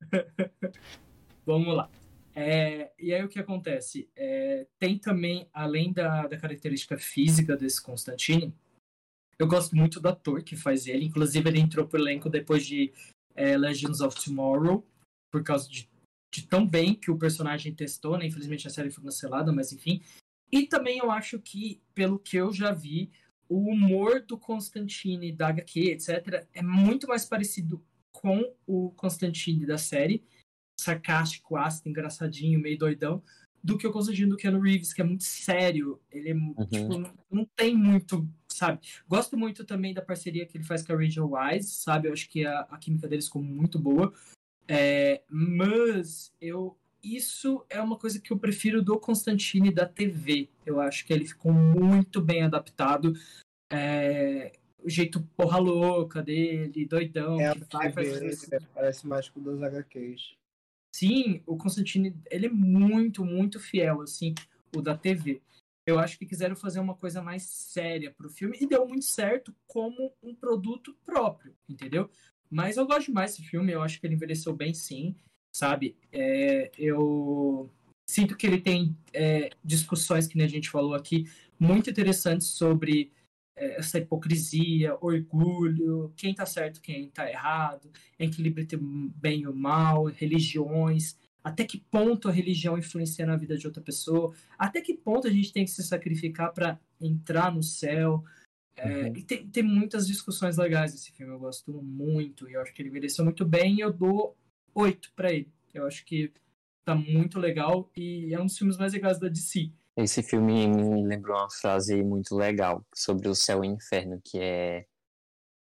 Vamos 1.44 1.76
lá. 1.76 1.90
É, 2.34 2.90
e 2.98 3.12
aí 3.12 3.22
o 3.22 3.28
que 3.28 3.38
acontece? 3.38 4.08
É, 4.16 4.66
tem 4.78 4.98
também, 4.98 5.46
além 5.52 5.92
da, 5.92 6.26
da 6.26 6.38
característica 6.38 6.96
física 6.96 7.54
desse 7.54 7.82
Constantine, 7.82 8.54
eu 9.38 9.46
gosto 9.46 9.76
muito 9.76 10.00
do 10.00 10.08
ator 10.08 10.42
que 10.42 10.56
faz 10.56 10.86
ele. 10.86 11.04
Inclusive, 11.04 11.46
ele 11.48 11.60
entrou 11.60 11.86
pro 11.86 12.00
elenco 12.00 12.30
depois 12.30 12.64
de 12.64 12.92
é, 13.34 13.58
Legends 13.58 14.00
of 14.00 14.16
Tomorrow, 14.24 14.86
por 15.30 15.42
causa 15.42 15.68
de, 15.68 15.90
de, 16.32 16.46
tão 16.46 16.66
bem 16.66 16.94
que 16.94 17.10
o 17.10 17.18
personagem 17.18 17.74
testou, 17.74 18.16
né? 18.16 18.26
Infelizmente 18.26 18.66
a 18.66 18.70
série 18.70 18.90
foi 18.90 19.04
cancelada, 19.04 19.52
mas 19.52 19.72
enfim. 19.72 20.02
E 20.50 20.66
também 20.66 20.98
eu 20.98 21.10
acho 21.10 21.38
que, 21.38 21.80
pelo 21.94 22.18
que 22.18 22.36
eu 22.36 22.52
já 22.52 22.72
vi, 22.72 23.10
o 23.48 23.70
humor 23.70 24.22
do 24.22 24.38
Constantine 24.38 25.30
da 25.30 25.48
HQ, 25.48 25.80
etc., 25.90 26.46
é 26.54 26.62
muito 26.62 27.06
mais 27.06 27.24
parecido 27.24 27.84
com 28.10 28.54
o 28.66 28.90
Constantine 28.92 29.66
da 29.66 29.76
série. 29.76 30.24
Sarcástico, 30.80 31.56
ácido, 31.56 31.90
engraçadinho, 31.90 32.58
meio 32.58 32.78
doidão 32.78 33.22
do 33.62 33.78
que 33.78 33.86
o 33.86 33.92
Constantino 33.92 34.30
do 34.30 34.36
Keanu 34.36 34.58
Reeves, 34.58 34.92
que 34.92 35.00
é 35.00 35.04
muito 35.04 35.22
sério. 35.22 36.00
Ele 36.10 36.30
é, 36.30 36.34
uhum. 36.34 36.66
tipo, 36.66 36.98
não, 36.98 37.14
não 37.30 37.48
tem 37.54 37.76
muito, 37.76 38.28
sabe? 38.48 38.80
Gosto 39.06 39.36
muito 39.36 39.64
também 39.64 39.94
da 39.94 40.02
parceria 40.02 40.44
que 40.44 40.56
ele 40.56 40.64
faz 40.64 40.84
com 40.84 40.92
a 40.92 40.96
Rachel 40.96 41.30
Wise, 41.30 41.68
sabe? 41.68 42.08
Eu 42.08 42.12
acho 42.12 42.28
que 42.28 42.44
a, 42.44 42.60
a 42.62 42.78
química 42.78 43.06
deles 43.06 43.26
ficou 43.26 43.42
muito 43.42 43.78
boa. 43.78 44.12
É, 44.68 45.22
mas 45.28 46.32
eu 46.40 46.76
isso 47.02 47.64
é 47.68 47.80
uma 47.80 47.96
coisa 47.96 48.20
que 48.20 48.32
eu 48.32 48.38
prefiro 48.38 48.80
do 48.80 48.98
Constantine 48.98 49.72
da 49.72 49.84
TV. 49.84 50.48
Eu 50.64 50.80
acho 50.80 51.04
que 51.04 51.12
ele 51.12 51.26
ficou 51.26 51.52
muito 51.52 52.20
bem 52.20 52.44
adaptado. 52.44 53.12
É, 53.68 54.52
o 54.78 54.88
jeito 54.88 55.20
porra 55.36 55.58
louca 55.58 56.22
dele, 56.22 56.86
doidão, 56.86 57.40
É, 57.40 57.54
que 57.54 57.88
vai, 57.90 58.28
isso. 58.28 58.50
parece 58.72 59.06
mais 59.06 59.28
com 59.28 59.40
dos 59.40 59.60
HQs. 59.62 60.36
Sim, 60.94 61.42
o 61.46 61.56
Constantine, 61.56 62.14
ele 62.30 62.46
é 62.46 62.50
muito, 62.50 63.24
muito 63.24 63.58
fiel, 63.58 64.02
assim, 64.02 64.34
o 64.76 64.80
da 64.80 64.96
TV. 64.96 65.40
Eu 65.84 65.98
acho 65.98 66.16
que 66.16 66.26
quiseram 66.26 66.54
fazer 66.54 66.78
uma 66.78 66.94
coisa 66.94 67.20
mais 67.20 67.42
séria 67.42 68.12
pro 68.12 68.30
filme 68.30 68.56
e 68.60 68.66
deu 68.66 68.86
muito 68.86 69.04
certo 69.04 69.52
como 69.66 70.12
um 70.22 70.34
produto 70.34 70.94
próprio, 71.04 71.56
entendeu? 71.68 72.08
Mas 72.52 72.76
eu 72.76 72.86
gosto 72.86 73.06
demais 73.06 73.30
desse 73.30 73.48
filme, 73.48 73.72
eu 73.72 73.80
acho 73.80 73.98
que 73.98 74.06
ele 74.06 74.14
envelheceu 74.14 74.54
bem 74.54 74.74
sim, 74.74 75.16
sabe? 75.50 75.96
É, 76.12 76.70
eu 76.76 77.70
sinto 78.06 78.36
que 78.36 78.46
ele 78.46 78.60
tem 78.60 78.94
é, 79.10 79.48
discussões, 79.64 80.26
que 80.26 80.40
a 80.42 80.46
gente 80.46 80.68
falou 80.68 80.94
aqui, 80.94 81.26
muito 81.58 81.88
interessantes 81.88 82.48
sobre 82.48 83.10
é, 83.56 83.78
essa 83.78 83.98
hipocrisia, 83.98 84.98
orgulho, 85.00 86.12
quem 86.14 86.34
tá 86.34 86.44
certo, 86.44 86.82
quem 86.82 87.08
tá 87.08 87.26
errado, 87.30 87.90
equilíbrio 88.18 88.64
entre 88.64 88.76
bem 88.76 89.40
e 89.40 89.46
o 89.46 89.54
mal, 89.54 90.04
religiões, 90.04 91.16
até 91.42 91.64
que 91.64 91.78
ponto 91.78 92.28
a 92.28 92.32
religião 92.32 92.76
influencia 92.76 93.24
na 93.24 93.34
vida 93.34 93.56
de 93.56 93.66
outra 93.66 93.82
pessoa, 93.82 94.34
até 94.58 94.82
que 94.82 94.92
ponto 94.92 95.26
a 95.26 95.30
gente 95.30 95.54
tem 95.54 95.64
que 95.64 95.70
se 95.70 95.82
sacrificar 95.82 96.52
para 96.52 96.78
entrar 97.00 97.50
no 97.50 97.62
céu. 97.62 98.22
É, 98.76 98.88
Uhum. 98.88 99.16
e 99.16 99.22
tem, 99.22 99.48
tem 99.48 99.62
muitas 99.62 100.06
discussões 100.06 100.56
legais 100.56 100.92
nesse 100.92 101.12
filme, 101.12 101.32
eu 101.32 101.38
gosto 101.38 101.82
muito, 101.82 102.48
e 102.48 102.54
eu 102.54 102.60
acho 102.62 102.72
que 102.72 102.80
ele 102.82 102.88
envelheceu 102.88 103.24
muito 103.24 103.44
bem, 103.44 103.76
e 103.76 103.80
eu 103.80 103.92
dou 103.92 104.36
oito 104.74 105.12
para 105.14 105.32
ele. 105.32 105.52
Eu 105.74 105.86
acho 105.86 106.04
que 106.04 106.32
tá 106.84 106.94
muito 106.94 107.38
legal 107.38 107.90
e 107.96 108.34
é 108.34 108.40
um 108.40 108.46
dos 108.46 108.58
filmes 108.58 108.76
mais 108.76 108.92
legais 108.92 109.18
da 109.18 109.28
DC. 109.28 109.70
Esse 109.96 110.22
filme 110.22 110.66
me 110.68 111.06
lembrou 111.06 111.36
uma 111.36 111.50
frase 111.50 112.02
muito 112.02 112.34
legal 112.34 112.84
sobre 112.94 113.28
o 113.28 113.34
céu 113.34 113.64
e 113.64 113.68
o 113.68 113.74
inferno, 113.74 114.20
que 114.24 114.38
é 114.38 114.86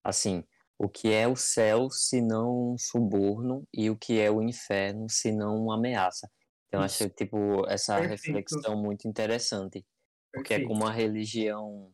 assim, 0.04 0.44
o 0.78 0.88
que 0.88 1.12
é 1.12 1.26
o 1.28 1.36
céu 1.36 1.90
se 1.90 2.22
não 2.22 2.72
um 2.72 2.78
suborno 2.78 3.66
e 3.74 3.90
o 3.90 3.96
que 3.96 4.18
é 4.18 4.30
o 4.30 4.40
inferno 4.40 5.10
se 5.10 5.32
não 5.32 5.56
uma 5.56 5.74
ameaça. 5.76 6.30
Então 6.68 6.80
eu 6.80 6.86
Isso. 6.86 6.94
achei 7.04 7.10
tipo 7.10 7.66
essa 7.68 7.98
Perfeito. 7.98 8.10
reflexão 8.10 8.80
muito 8.80 9.06
interessante, 9.06 9.84
porque 10.32 10.54
é 10.54 10.58
Perfeito. 10.58 10.68
como 10.68 10.86
a 10.86 10.92
religião 10.92 11.92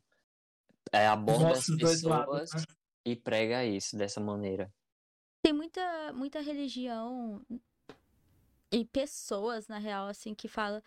é, 0.92 1.06
aborda 1.06 1.52
as 1.52 1.66
pessoas 1.66 2.02
lados, 2.02 2.52
né? 2.54 2.62
e 3.04 3.16
prega 3.16 3.64
isso 3.64 3.96
dessa 3.96 4.20
maneira. 4.20 4.72
Tem 5.42 5.52
muita, 5.52 6.12
muita 6.12 6.40
religião 6.40 7.44
e 8.72 8.84
pessoas, 8.84 9.68
na 9.68 9.78
real, 9.78 10.08
assim, 10.08 10.34
que 10.34 10.48
falam 10.48 10.82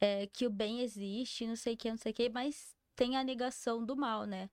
é, 0.00 0.26
que 0.26 0.46
o 0.46 0.50
bem 0.50 0.80
existe, 0.80 1.46
não 1.46 1.56
sei 1.56 1.74
o 1.74 1.76
que, 1.76 1.90
não 1.90 1.96
sei 1.96 2.12
o 2.12 2.14
que, 2.14 2.28
mas 2.30 2.74
tem 2.96 3.16
a 3.16 3.24
negação 3.24 3.84
do 3.84 3.96
mal, 3.96 4.24
né? 4.24 4.50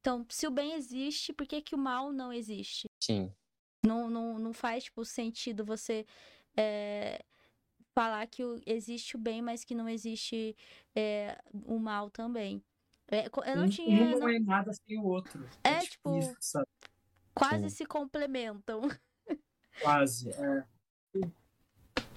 Então, 0.00 0.24
se 0.28 0.46
o 0.46 0.50
bem 0.50 0.74
existe, 0.74 1.32
por 1.32 1.46
que, 1.46 1.60
que 1.60 1.74
o 1.74 1.78
mal 1.78 2.12
não 2.12 2.32
existe? 2.32 2.88
Sim, 3.02 3.32
Não, 3.84 4.08
não, 4.08 4.38
não 4.38 4.52
faz, 4.52 4.84
tipo, 4.84 5.04
sentido 5.04 5.64
você 5.64 6.06
é, 6.56 7.24
falar 7.94 8.26
que 8.26 8.42
existe 8.64 9.16
o 9.16 9.18
bem, 9.18 9.42
mas 9.42 9.64
que 9.64 9.74
não 9.74 9.88
existe 9.88 10.56
é, 10.94 11.38
o 11.64 11.78
mal 11.78 12.10
também. 12.10 12.64
É, 13.08 13.26
eu 13.26 13.56
não 13.56 13.64
Um- 13.64 13.68
tinha. 13.68 14.02
Um 14.02 14.10
não 14.10 14.18
não- 14.20 14.28
é 14.28 14.38
nada 14.40 14.72
sem 14.72 14.98
o 14.98 15.04
outro. 15.04 15.48
É, 15.62 15.78
tipo, 15.80 16.18
isso, 16.18 16.36
sabe? 16.40 16.66
quase 17.34 17.70
se 17.70 17.84
complementam. 17.86 18.82
Quase. 19.80 20.30
É. 20.30 20.64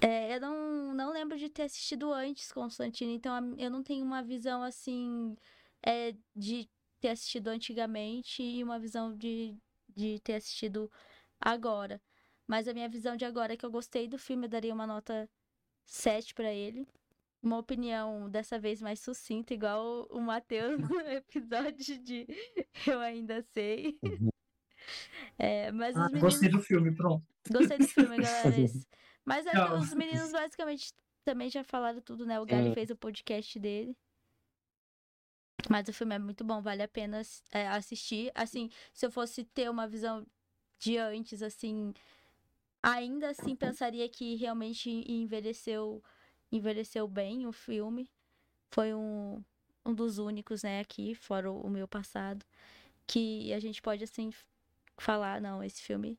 É, 0.00 0.34
eu 0.36 0.40
não, 0.40 0.94
não 0.94 1.12
lembro 1.12 1.36
de 1.36 1.50
ter 1.50 1.64
assistido 1.64 2.10
antes 2.12 2.50
Constantine, 2.50 3.12
então 3.14 3.54
eu 3.58 3.70
não 3.70 3.82
tenho 3.82 4.04
uma 4.04 4.22
visão 4.22 4.62
assim 4.62 5.36
é, 5.82 6.14
de 6.34 6.68
ter 7.00 7.08
assistido 7.10 7.48
antigamente 7.48 8.42
e 8.42 8.64
uma 8.64 8.78
visão 8.78 9.14
de, 9.14 9.54
de 9.94 10.18
ter 10.20 10.36
assistido 10.36 10.90
agora. 11.38 12.00
Mas 12.46 12.66
a 12.66 12.72
minha 12.72 12.88
visão 12.88 13.14
de 13.14 13.24
agora 13.26 13.52
é 13.52 13.56
que 13.56 13.64
eu 13.64 13.70
gostei 13.70 14.08
do 14.08 14.18
filme, 14.18 14.46
eu 14.46 14.50
daria 14.50 14.72
uma 14.74 14.86
nota 14.86 15.28
7 15.84 16.32
pra 16.34 16.50
ele. 16.52 16.88
Uma 17.42 17.58
opinião 17.58 18.28
dessa 18.28 18.58
vez 18.58 18.82
mais 18.82 19.00
sucinta, 19.00 19.54
igual 19.54 20.06
o 20.10 20.20
Matheus 20.20 20.78
no 21.00 21.00
episódio 21.00 21.98
de 21.98 22.26
Eu 22.86 23.00
Ainda 23.00 23.42
Sei. 23.42 23.98
Uhum. 24.02 24.28
É, 25.38 25.72
mas 25.72 25.96
Ah, 25.96 26.00
os 26.00 26.06
meninos. 26.12 26.20
gostei 26.20 26.48
do 26.50 26.60
filme, 26.60 26.94
pronto. 26.94 27.26
Gostei 27.50 27.78
do 27.78 27.88
filme, 27.88 28.16
galera. 28.20 28.60
esse. 28.60 28.86
Mas 29.24 29.46
é, 29.46 29.54
Não. 29.54 29.78
os 29.78 29.94
meninos 29.94 30.30
basicamente 30.32 30.92
também 31.24 31.48
já 31.48 31.64
falaram 31.64 32.00
tudo, 32.00 32.26
né? 32.26 32.38
O 32.40 32.44
Gary 32.44 32.68
Sim. 32.68 32.74
fez 32.74 32.90
o 32.90 32.96
podcast 32.96 33.58
dele. 33.58 33.96
Mas 35.68 35.88
o 35.88 35.92
filme 35.92 36.14
é 36.14 36.18
muito 36.18 36.42
bom, 36.44 36.60
vale 36.60 36.82
a 36.82 36.88
pena 36.88 37.22
é, 37.52 37.68
assistir. 37.68 38.30
Assim, 38.34 38.70
se 38.92 39.06
eu 39.06 39.10
fosse 39.10 39.44
ter 39.44 39.70
uma 39.70 39.86
visão 39.86 40.26
de 40.78 40.96
antes, 40.96 41.42
assim, 41.42 41.92
ainda 42.82 43.30
assim 43.30 43.54
pensaria 43.54 44.08
que 44.08 44.36
realmente 44.36 44.90
envelheceu, 44.90 46.02
envelheceu 46.50 47.06
bem 47.08 47.46
o 47.46 47.52
filme. 47.52 48.10
Foi 48.70 48.94
um, 48.94 49.42
um 49.84 49.94
dos 49.94 50.18
únicos, 50.18 50.62
né, 50.62 50.80
aqui, 50.80 51.14
fora 51.14 51.50
o, 51.50 51.60
o 51.62 51.70
meu 51.70 51.86
passado, 51.88 52.44
que 53.06 53.52
a 53.52 53.58
gente 53.60 53.82
pode, 53.82 54.04
assim, 54.04 54.30
falar, 54.98 55.40
não, 55.40 55.62
esse 55.62 55.82
filme 55.82 56.18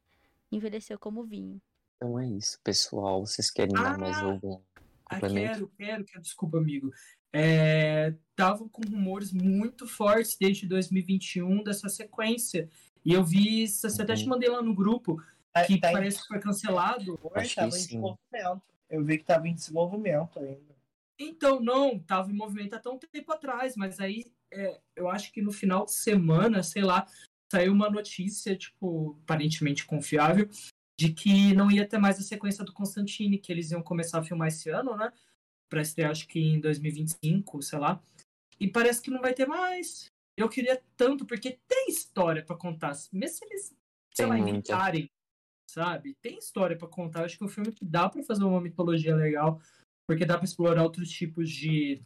envelheceu 0.52 1.00
como 1.00 1.24
vinho. 1.24 1.62
então 1.98 2.20
é 2.20 2.28
isso, 2.28 2.60
pessoal. 2.64 3.26
Vocês 3.26 3.50
querem 3.50 3.74
dar 3.74 3.98
mais 3.98 4.18
Ah! 4.18 4.26
algum 4.26 4.60
Ah, 5.06 5.16
complemento? 5.16 5.52
quero, 5.54 5.72
quero, 5.78 6.06
quero. 6.06 6.22
Desculpa, 6.22 6.58
amigo. 6.58 6.92
É, 7.34 8.14
tava 8.36 8.68
com 8.68 8.82
rumores 8.90 9.32
muito 9.32 9.88
fortes 9.88 10.36
desde 10.38 10.68
2021 10.68 11.64
dessa 11.64 11.88
sequência. 11.88 12.70
E 13.06 13.14
eu 13.14 13.24
vi, 13.24 13.64
isso, 13.64 13.88
até 14.02 14.16
te 14.16 14.24
Uhum. 14.24 14.30
mandei 14.30 14.50
lá 14.50 14.62
no 14.62 14.76
grupo, 14.76 15.22
Tá- 15.54 15.66
que 15.66 15.80
tá 15.80 15.90
em- 15.90 15.94
parece 15.94 16.22
que 16.22 16.28
foi 16.28 16.40
cancelado. 16.40 17.18
Foi, 17.18 17.32
Acho 17.42 17.50
que 17.50 17.56
tava 17.56 17.68
em 17.68 17.72
desenvolvimento. 17.72 18.62
Eu 18.92 19.04
vi 19.06 19.18
que 19.18 19.24
tava 19.24 19.48
em 19.48 19.56
desenvolvimento 19.56 20.38
ainda. 20.38 20.76
Então, 21.18 21.62
não, 21.62 21.98
tava 21.98 22.30
em 22.30 22.36
movimento 22.36 22.74
há 22.74 22.80
tão 22.80 23.00
tempo 23.00 23.32
atrás, 23.32 23.76
mas 23.78 24.00
aí 24.00 24.32
é, 24.52 24.82
eu 24.96 25.10
acho 25.10 25.32
que 25.32 25.42
no 25.42 25.52
final 25.52 25.86
de 25.86 25.94
semana, 25.94 26.62
sei 26.62 26.84
lá, 26.84 27.08
saiu 27.52 27.72
uma 27.72 27.90
notícia, 27.90 28.56
tipo, 28.56 29.18
aparentemente 29.24 29.86
confiável, 29.86 30.50
de 31.00 31.14
que 31.14 31.54
não 31.54 31.72
ia 31.72 31.88
ter 31.88 31.98
mais 31.98 32.20
a 32.20 32.24
sequência 32.24 32.66
do 32.66 32.74
Constantine, 32.74 33.38
que 33.38 33.52
eles 33.52 33.72
iam 33.72 33.82
começar 33.82 34.20
a 34.20 34.24
filmar 34.24 34.50
esse 34.50 34.70
ano, 34.70 34.96
né? 34.98 35.12
Pra 35.70 35.82
estrear, 35.82 36.12
acho 36.12 36.28
que 36.28 36.40
em 36.40 36.60
2025, 36.60 37.62
sei 37.62 37.80
lá. 37.80 38.02
E 38.60 38.68
parece 38.68 39.02
que 39.02 39.10
não 39.10 39.22
vai 39.22 39.34
ter 39.34 39.48
mais. 39.48 40.12
Eu 40.38 40.50
queria 40.50 40.82
tanto, 40.98 41.26
porque 41.26 41.60
tem 41.68 41.88
história 41.90 42.44
pra 42.44 42.56
contar. 42.58 42.94
Mesmo 43.12 43.38
se 43.38 43.46
eles, 43.46 43.68
sei 43.68 43.76
Tem 44.16 44.26
lá, 44.26 44.36
muita. 44.36 44.50
inventarem, 44.52 45.10
sabe? 45.72 46.16
Tem 46.22 46.38
história 46.38 46.78
pra 46.78 46.88
contar. 46.88 47.20
Eu 47.22 47.26
acho 47.26 47.38
que 47.38 47.44
é 47.44 47.48
um 47.48 47.50
filme 47.50 47.72
que 47.72 47.86
dá 47.86 48.10
pra 48.10 48.24
fazer 48.24 48.44
uma 48.44 48.62
mitologia 48.62 49.16
legal 49.16 49.60
porque 50.08 50.26
dá 50.26 50.36
para 50.36 50.46
explorar 50.46 50.84
outros 50.84 51.10
tipos 51.10 51.50
de 51.50 52.02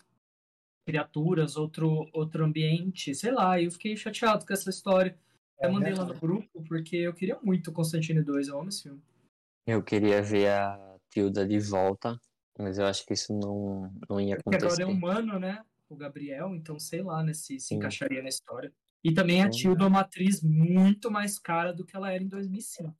criaturas, 0.88 1.58
outro, 1.58 2.08
outro 2.14 2.46
ambiente, 2.46 3.16
sei 3.16 3.32
lá. 3.32 3.60
E 3.60 3.66
eu 3.66 3.72
fiquei 3.72 3.98
chateado 3.98 4.46
com 4.46 4.54
essa 4.54 4.70
história. 4.70 5.18
É 5.60 5.66
eu 5.66 5.72
mandei 5.72 5.92
lá 5.94 6.06
verdade. 6.06 6.14
no 6.14 6.20
grupo 6.20 6.64
porque 6.68 6.98
eu 6.98 7.14
queria 7.14 7.40
muito 7.42 7.72
Constantine 7.72 8.22
2, 8.22 8.48
eu 8.48 8.60
amo 8.60 8.70
esse 8.70 8.84
filme. 8.84 9.02
Eu 9.66 9.82
queria 9.82 10.22
ver 10.22 10.50
a 10.50 10.98
Tilda 11.10 11.48
de 11.48 11.60
volta, 11.60 12.20
mas 12.60 12.78
eu 12.78 12.86
acho 12.86 13.06
que 13.06 13.14
isso 13.14 13.34
não, 13.34 13.92
não 14.08 14.22
ia 14.22 14.36
Porque 14.36 14.58
agora 14.58 14.74
acontecer. 14.74 14.84
é 14.84 14.86
humano, 14.86 15.40
né? 15.40 15.64
O 15.90 15.96
Gabriel, 15.96 16.56
então 16.56 16.78
sei 16.78 17.02
lá, 17.02 17.24
né, 17.24 17.34
se 17.34 17.60
se 17.60 17.74
encaixaria 17.74 18.22
na 18.22 18.30
história. 18.30 18.72
E 19.04 19.14
também 19.14 19.42
a. 19.44 19.50
Tilda 19.50 19.86
é 19.86 19.88
uma 19.88 20.02
atriz 20.02 20.42
muito 20.42 21.10
mais 21.10 21.40
cara 21.40 21.72
do 21.72 21.86
que 21.86 21.96
ela 21.96 22.12
era 22.12 22.24
em 22.24 22.28
2005. 22.28 22.94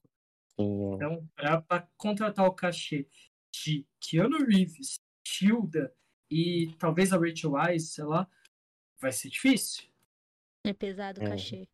Sim. 0.60 0.94
Então, 0.96 1.30
pra, 1.36 1.62
pra 1.62 1.88
contratar 1.98 2.46
o 2.46 2.54
cachê 2.54 3.08
de 3.54 3.86
Keanu 4.00 4.38
Reeves, 4.46 5.00
Tilda 5.24 5.94
e 6.30 6.74
talvez 6.80 7.12
a 7.14 7.18
Rachel 7.18 7.52
Weisz, 7.52 7.90
sei 7.94 8.04
lá, 8.04 8.28
vai 9.00 9.12
ser 9.12 9.30
difícil. 9.30 9.86
É 10.64 10.74
pesado 10.74 11.22
o 11.22 11.24
É. 11.24 11.30
cachê. 11.30 11.68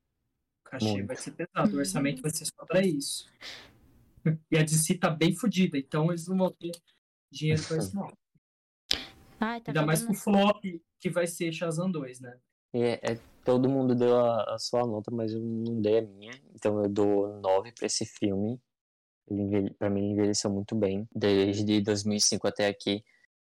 O 0.65 0.70
cachê 0.70 0.86
Muito. 0.91 1.08
vai 1.08 1.15
ser 1.15 1.32
pesado, 1.32 1.76
o 1.76 1.80
orçamento 1.80 2.22
vai 2.22 2.32
ser 2.32 2.46
só 2.46 2.65
pra 2.65 2.82
isso. 2.82 3.28
E 4.52 4.56
a 4.58 4.62
DC 4.62 5.00
tá 5.00 5.10
bem 5.10 5.36
fodida, 5.36 5.80
então 5.80 6.10
eles 6.12 6.28
não 6.28 6.38
vão 6.38 6.52
ter 6.52 6.72
dinheiro 7.32 7.60
pra 7.67 7.78
isso, 7.78 7.96
não. 7.96 8.08
Ai, 9.39 9.60
tá 9.62 9.72
Ainda 9.72 9.84
mais 9.84 10.04
com 10.06 10.12
o 10.12 10.15
flop 10.15 10.63
que 11.00 11.10
vai 11.10 11.26
ser 11.26 11.52
Shazam 11.52 11.89
2, 11.91 12.20
né? 12.20 12.39
É- 12.72 13.13
é- 13.13 13.20
todo 13.44 13.67
mundo 13.67 13.96
deu 13.96 14.15
a, 14.15 14.54
a 14.54 14.60
sua 14.60 14.86
nota, 14.86 15.10
mas 15.10 15.34
eu 15.34 15.41
não 15.41 15.82
dei 15.82 15.98
a 15.98 16.02
minha. 16.04 16.32
Então 16.54 16.84
eu 16.84 16.88
dou 16.88 17.39
9 17.41 17.72
pra 17.72 17.88
esse 17.88 18.06
filme. 18.06 18.62
Pra 19.78 19.90
mim 19.90 20.12
envelheceu 20.12 20.50
muito 20.52 20.76
bem. 20.76 21.08
Desde 21.16 21.82
2005 21.82 22.48
até 22.48 22.68
aqui. 22.68 23.04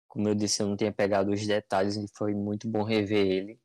Como 0.08 0.28
eu 0.28 0.34
disse, 0.34 0.62
eu 0.62 0.68
não 0.68 0.76
tinha 0.76 0.92
pegado 0.92 1.30
os 1.30 1.46
detalhes 1.46 1.96
e 1.96 2.06
foi 2.16 2.34
muito 2.34 2.68
bom 2.68 2.82
rever 2.82 3.26
ele. 3.26 3.60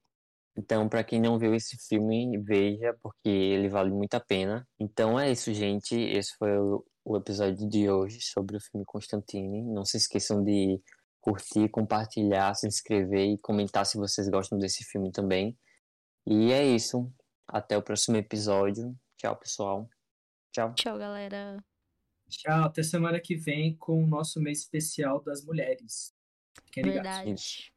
Então, 0.58 0.88
pra 0.88 1.04
quem 1.04 1.20
não 1.20 1.38
viu 1.38 1.54
esse 1.54 1.78
filme, 1.88 2.38
veja, 2.38 2.96
porque 3.02 3.28
ele 3.28 3.68
vale 3.68 3.91
muito 3.91 4.13
a 4.15 4.20
pena. 4.20 4.65
Então 4.80 5.20
é 5.20 5.30
isso, 5.32 5.54
gente. 5.54 5.96
Esse 5.96 6.34
foi 6.38 6.58
o, 6.58 6.86
o 7.04 7.18
episódio 7.18 7.68
de 7.68 7.89
hoje 7.89 8.20
sobre 8.22 8.56
o 8.56 8.62
filme 8.62 8.86
Constantine. 8.86 9.63
Não 9.63 9.84
se 9.84 9.98
esqueçam 9.98 10.44
de 10.44 10.82
curtir, 11.20 11.68
compartilhar, 11.70 12.54
se 12.56 12.68
inscrever 12.68 13.26
e 13.26 13.38
comentar 13.39 13.86
se 13.86 13.98
vocês 13.98 14.30
gostam 14.30 14.58
desse 14.58 14.86
filme 14.86 15.12
também. 15.12 15.58
E 16.26 16.52
é 16.54 16.63
isso. 16.63 17.12
Até 17.48 17.78
o 17.78 17.84
próximo 17.84 18.15
episódio. 18.15 18.96
Tchau, 19.18 19.36
pessoal. 19.36 19.89
Tchau. 20.54 20.74
Tchau, 20.76 20.98
galera. 20.98 21.62
Tchau, 22.38 22.65
até 22.65 22.84
semana 22.84 23.19
que 23.19 23.36
vem 23.36 23.76
com 23.76 24.04
o 24.04 24.08
nosso 24.08 24.41
mês 24.41 24.60
especial 24.60 25.21
das 25.24 25.43
mulheres. 25.43 26.13
Fiquem 26.65 26.84
ligados. 26.84 27.15
Verdade. 27.17 27.74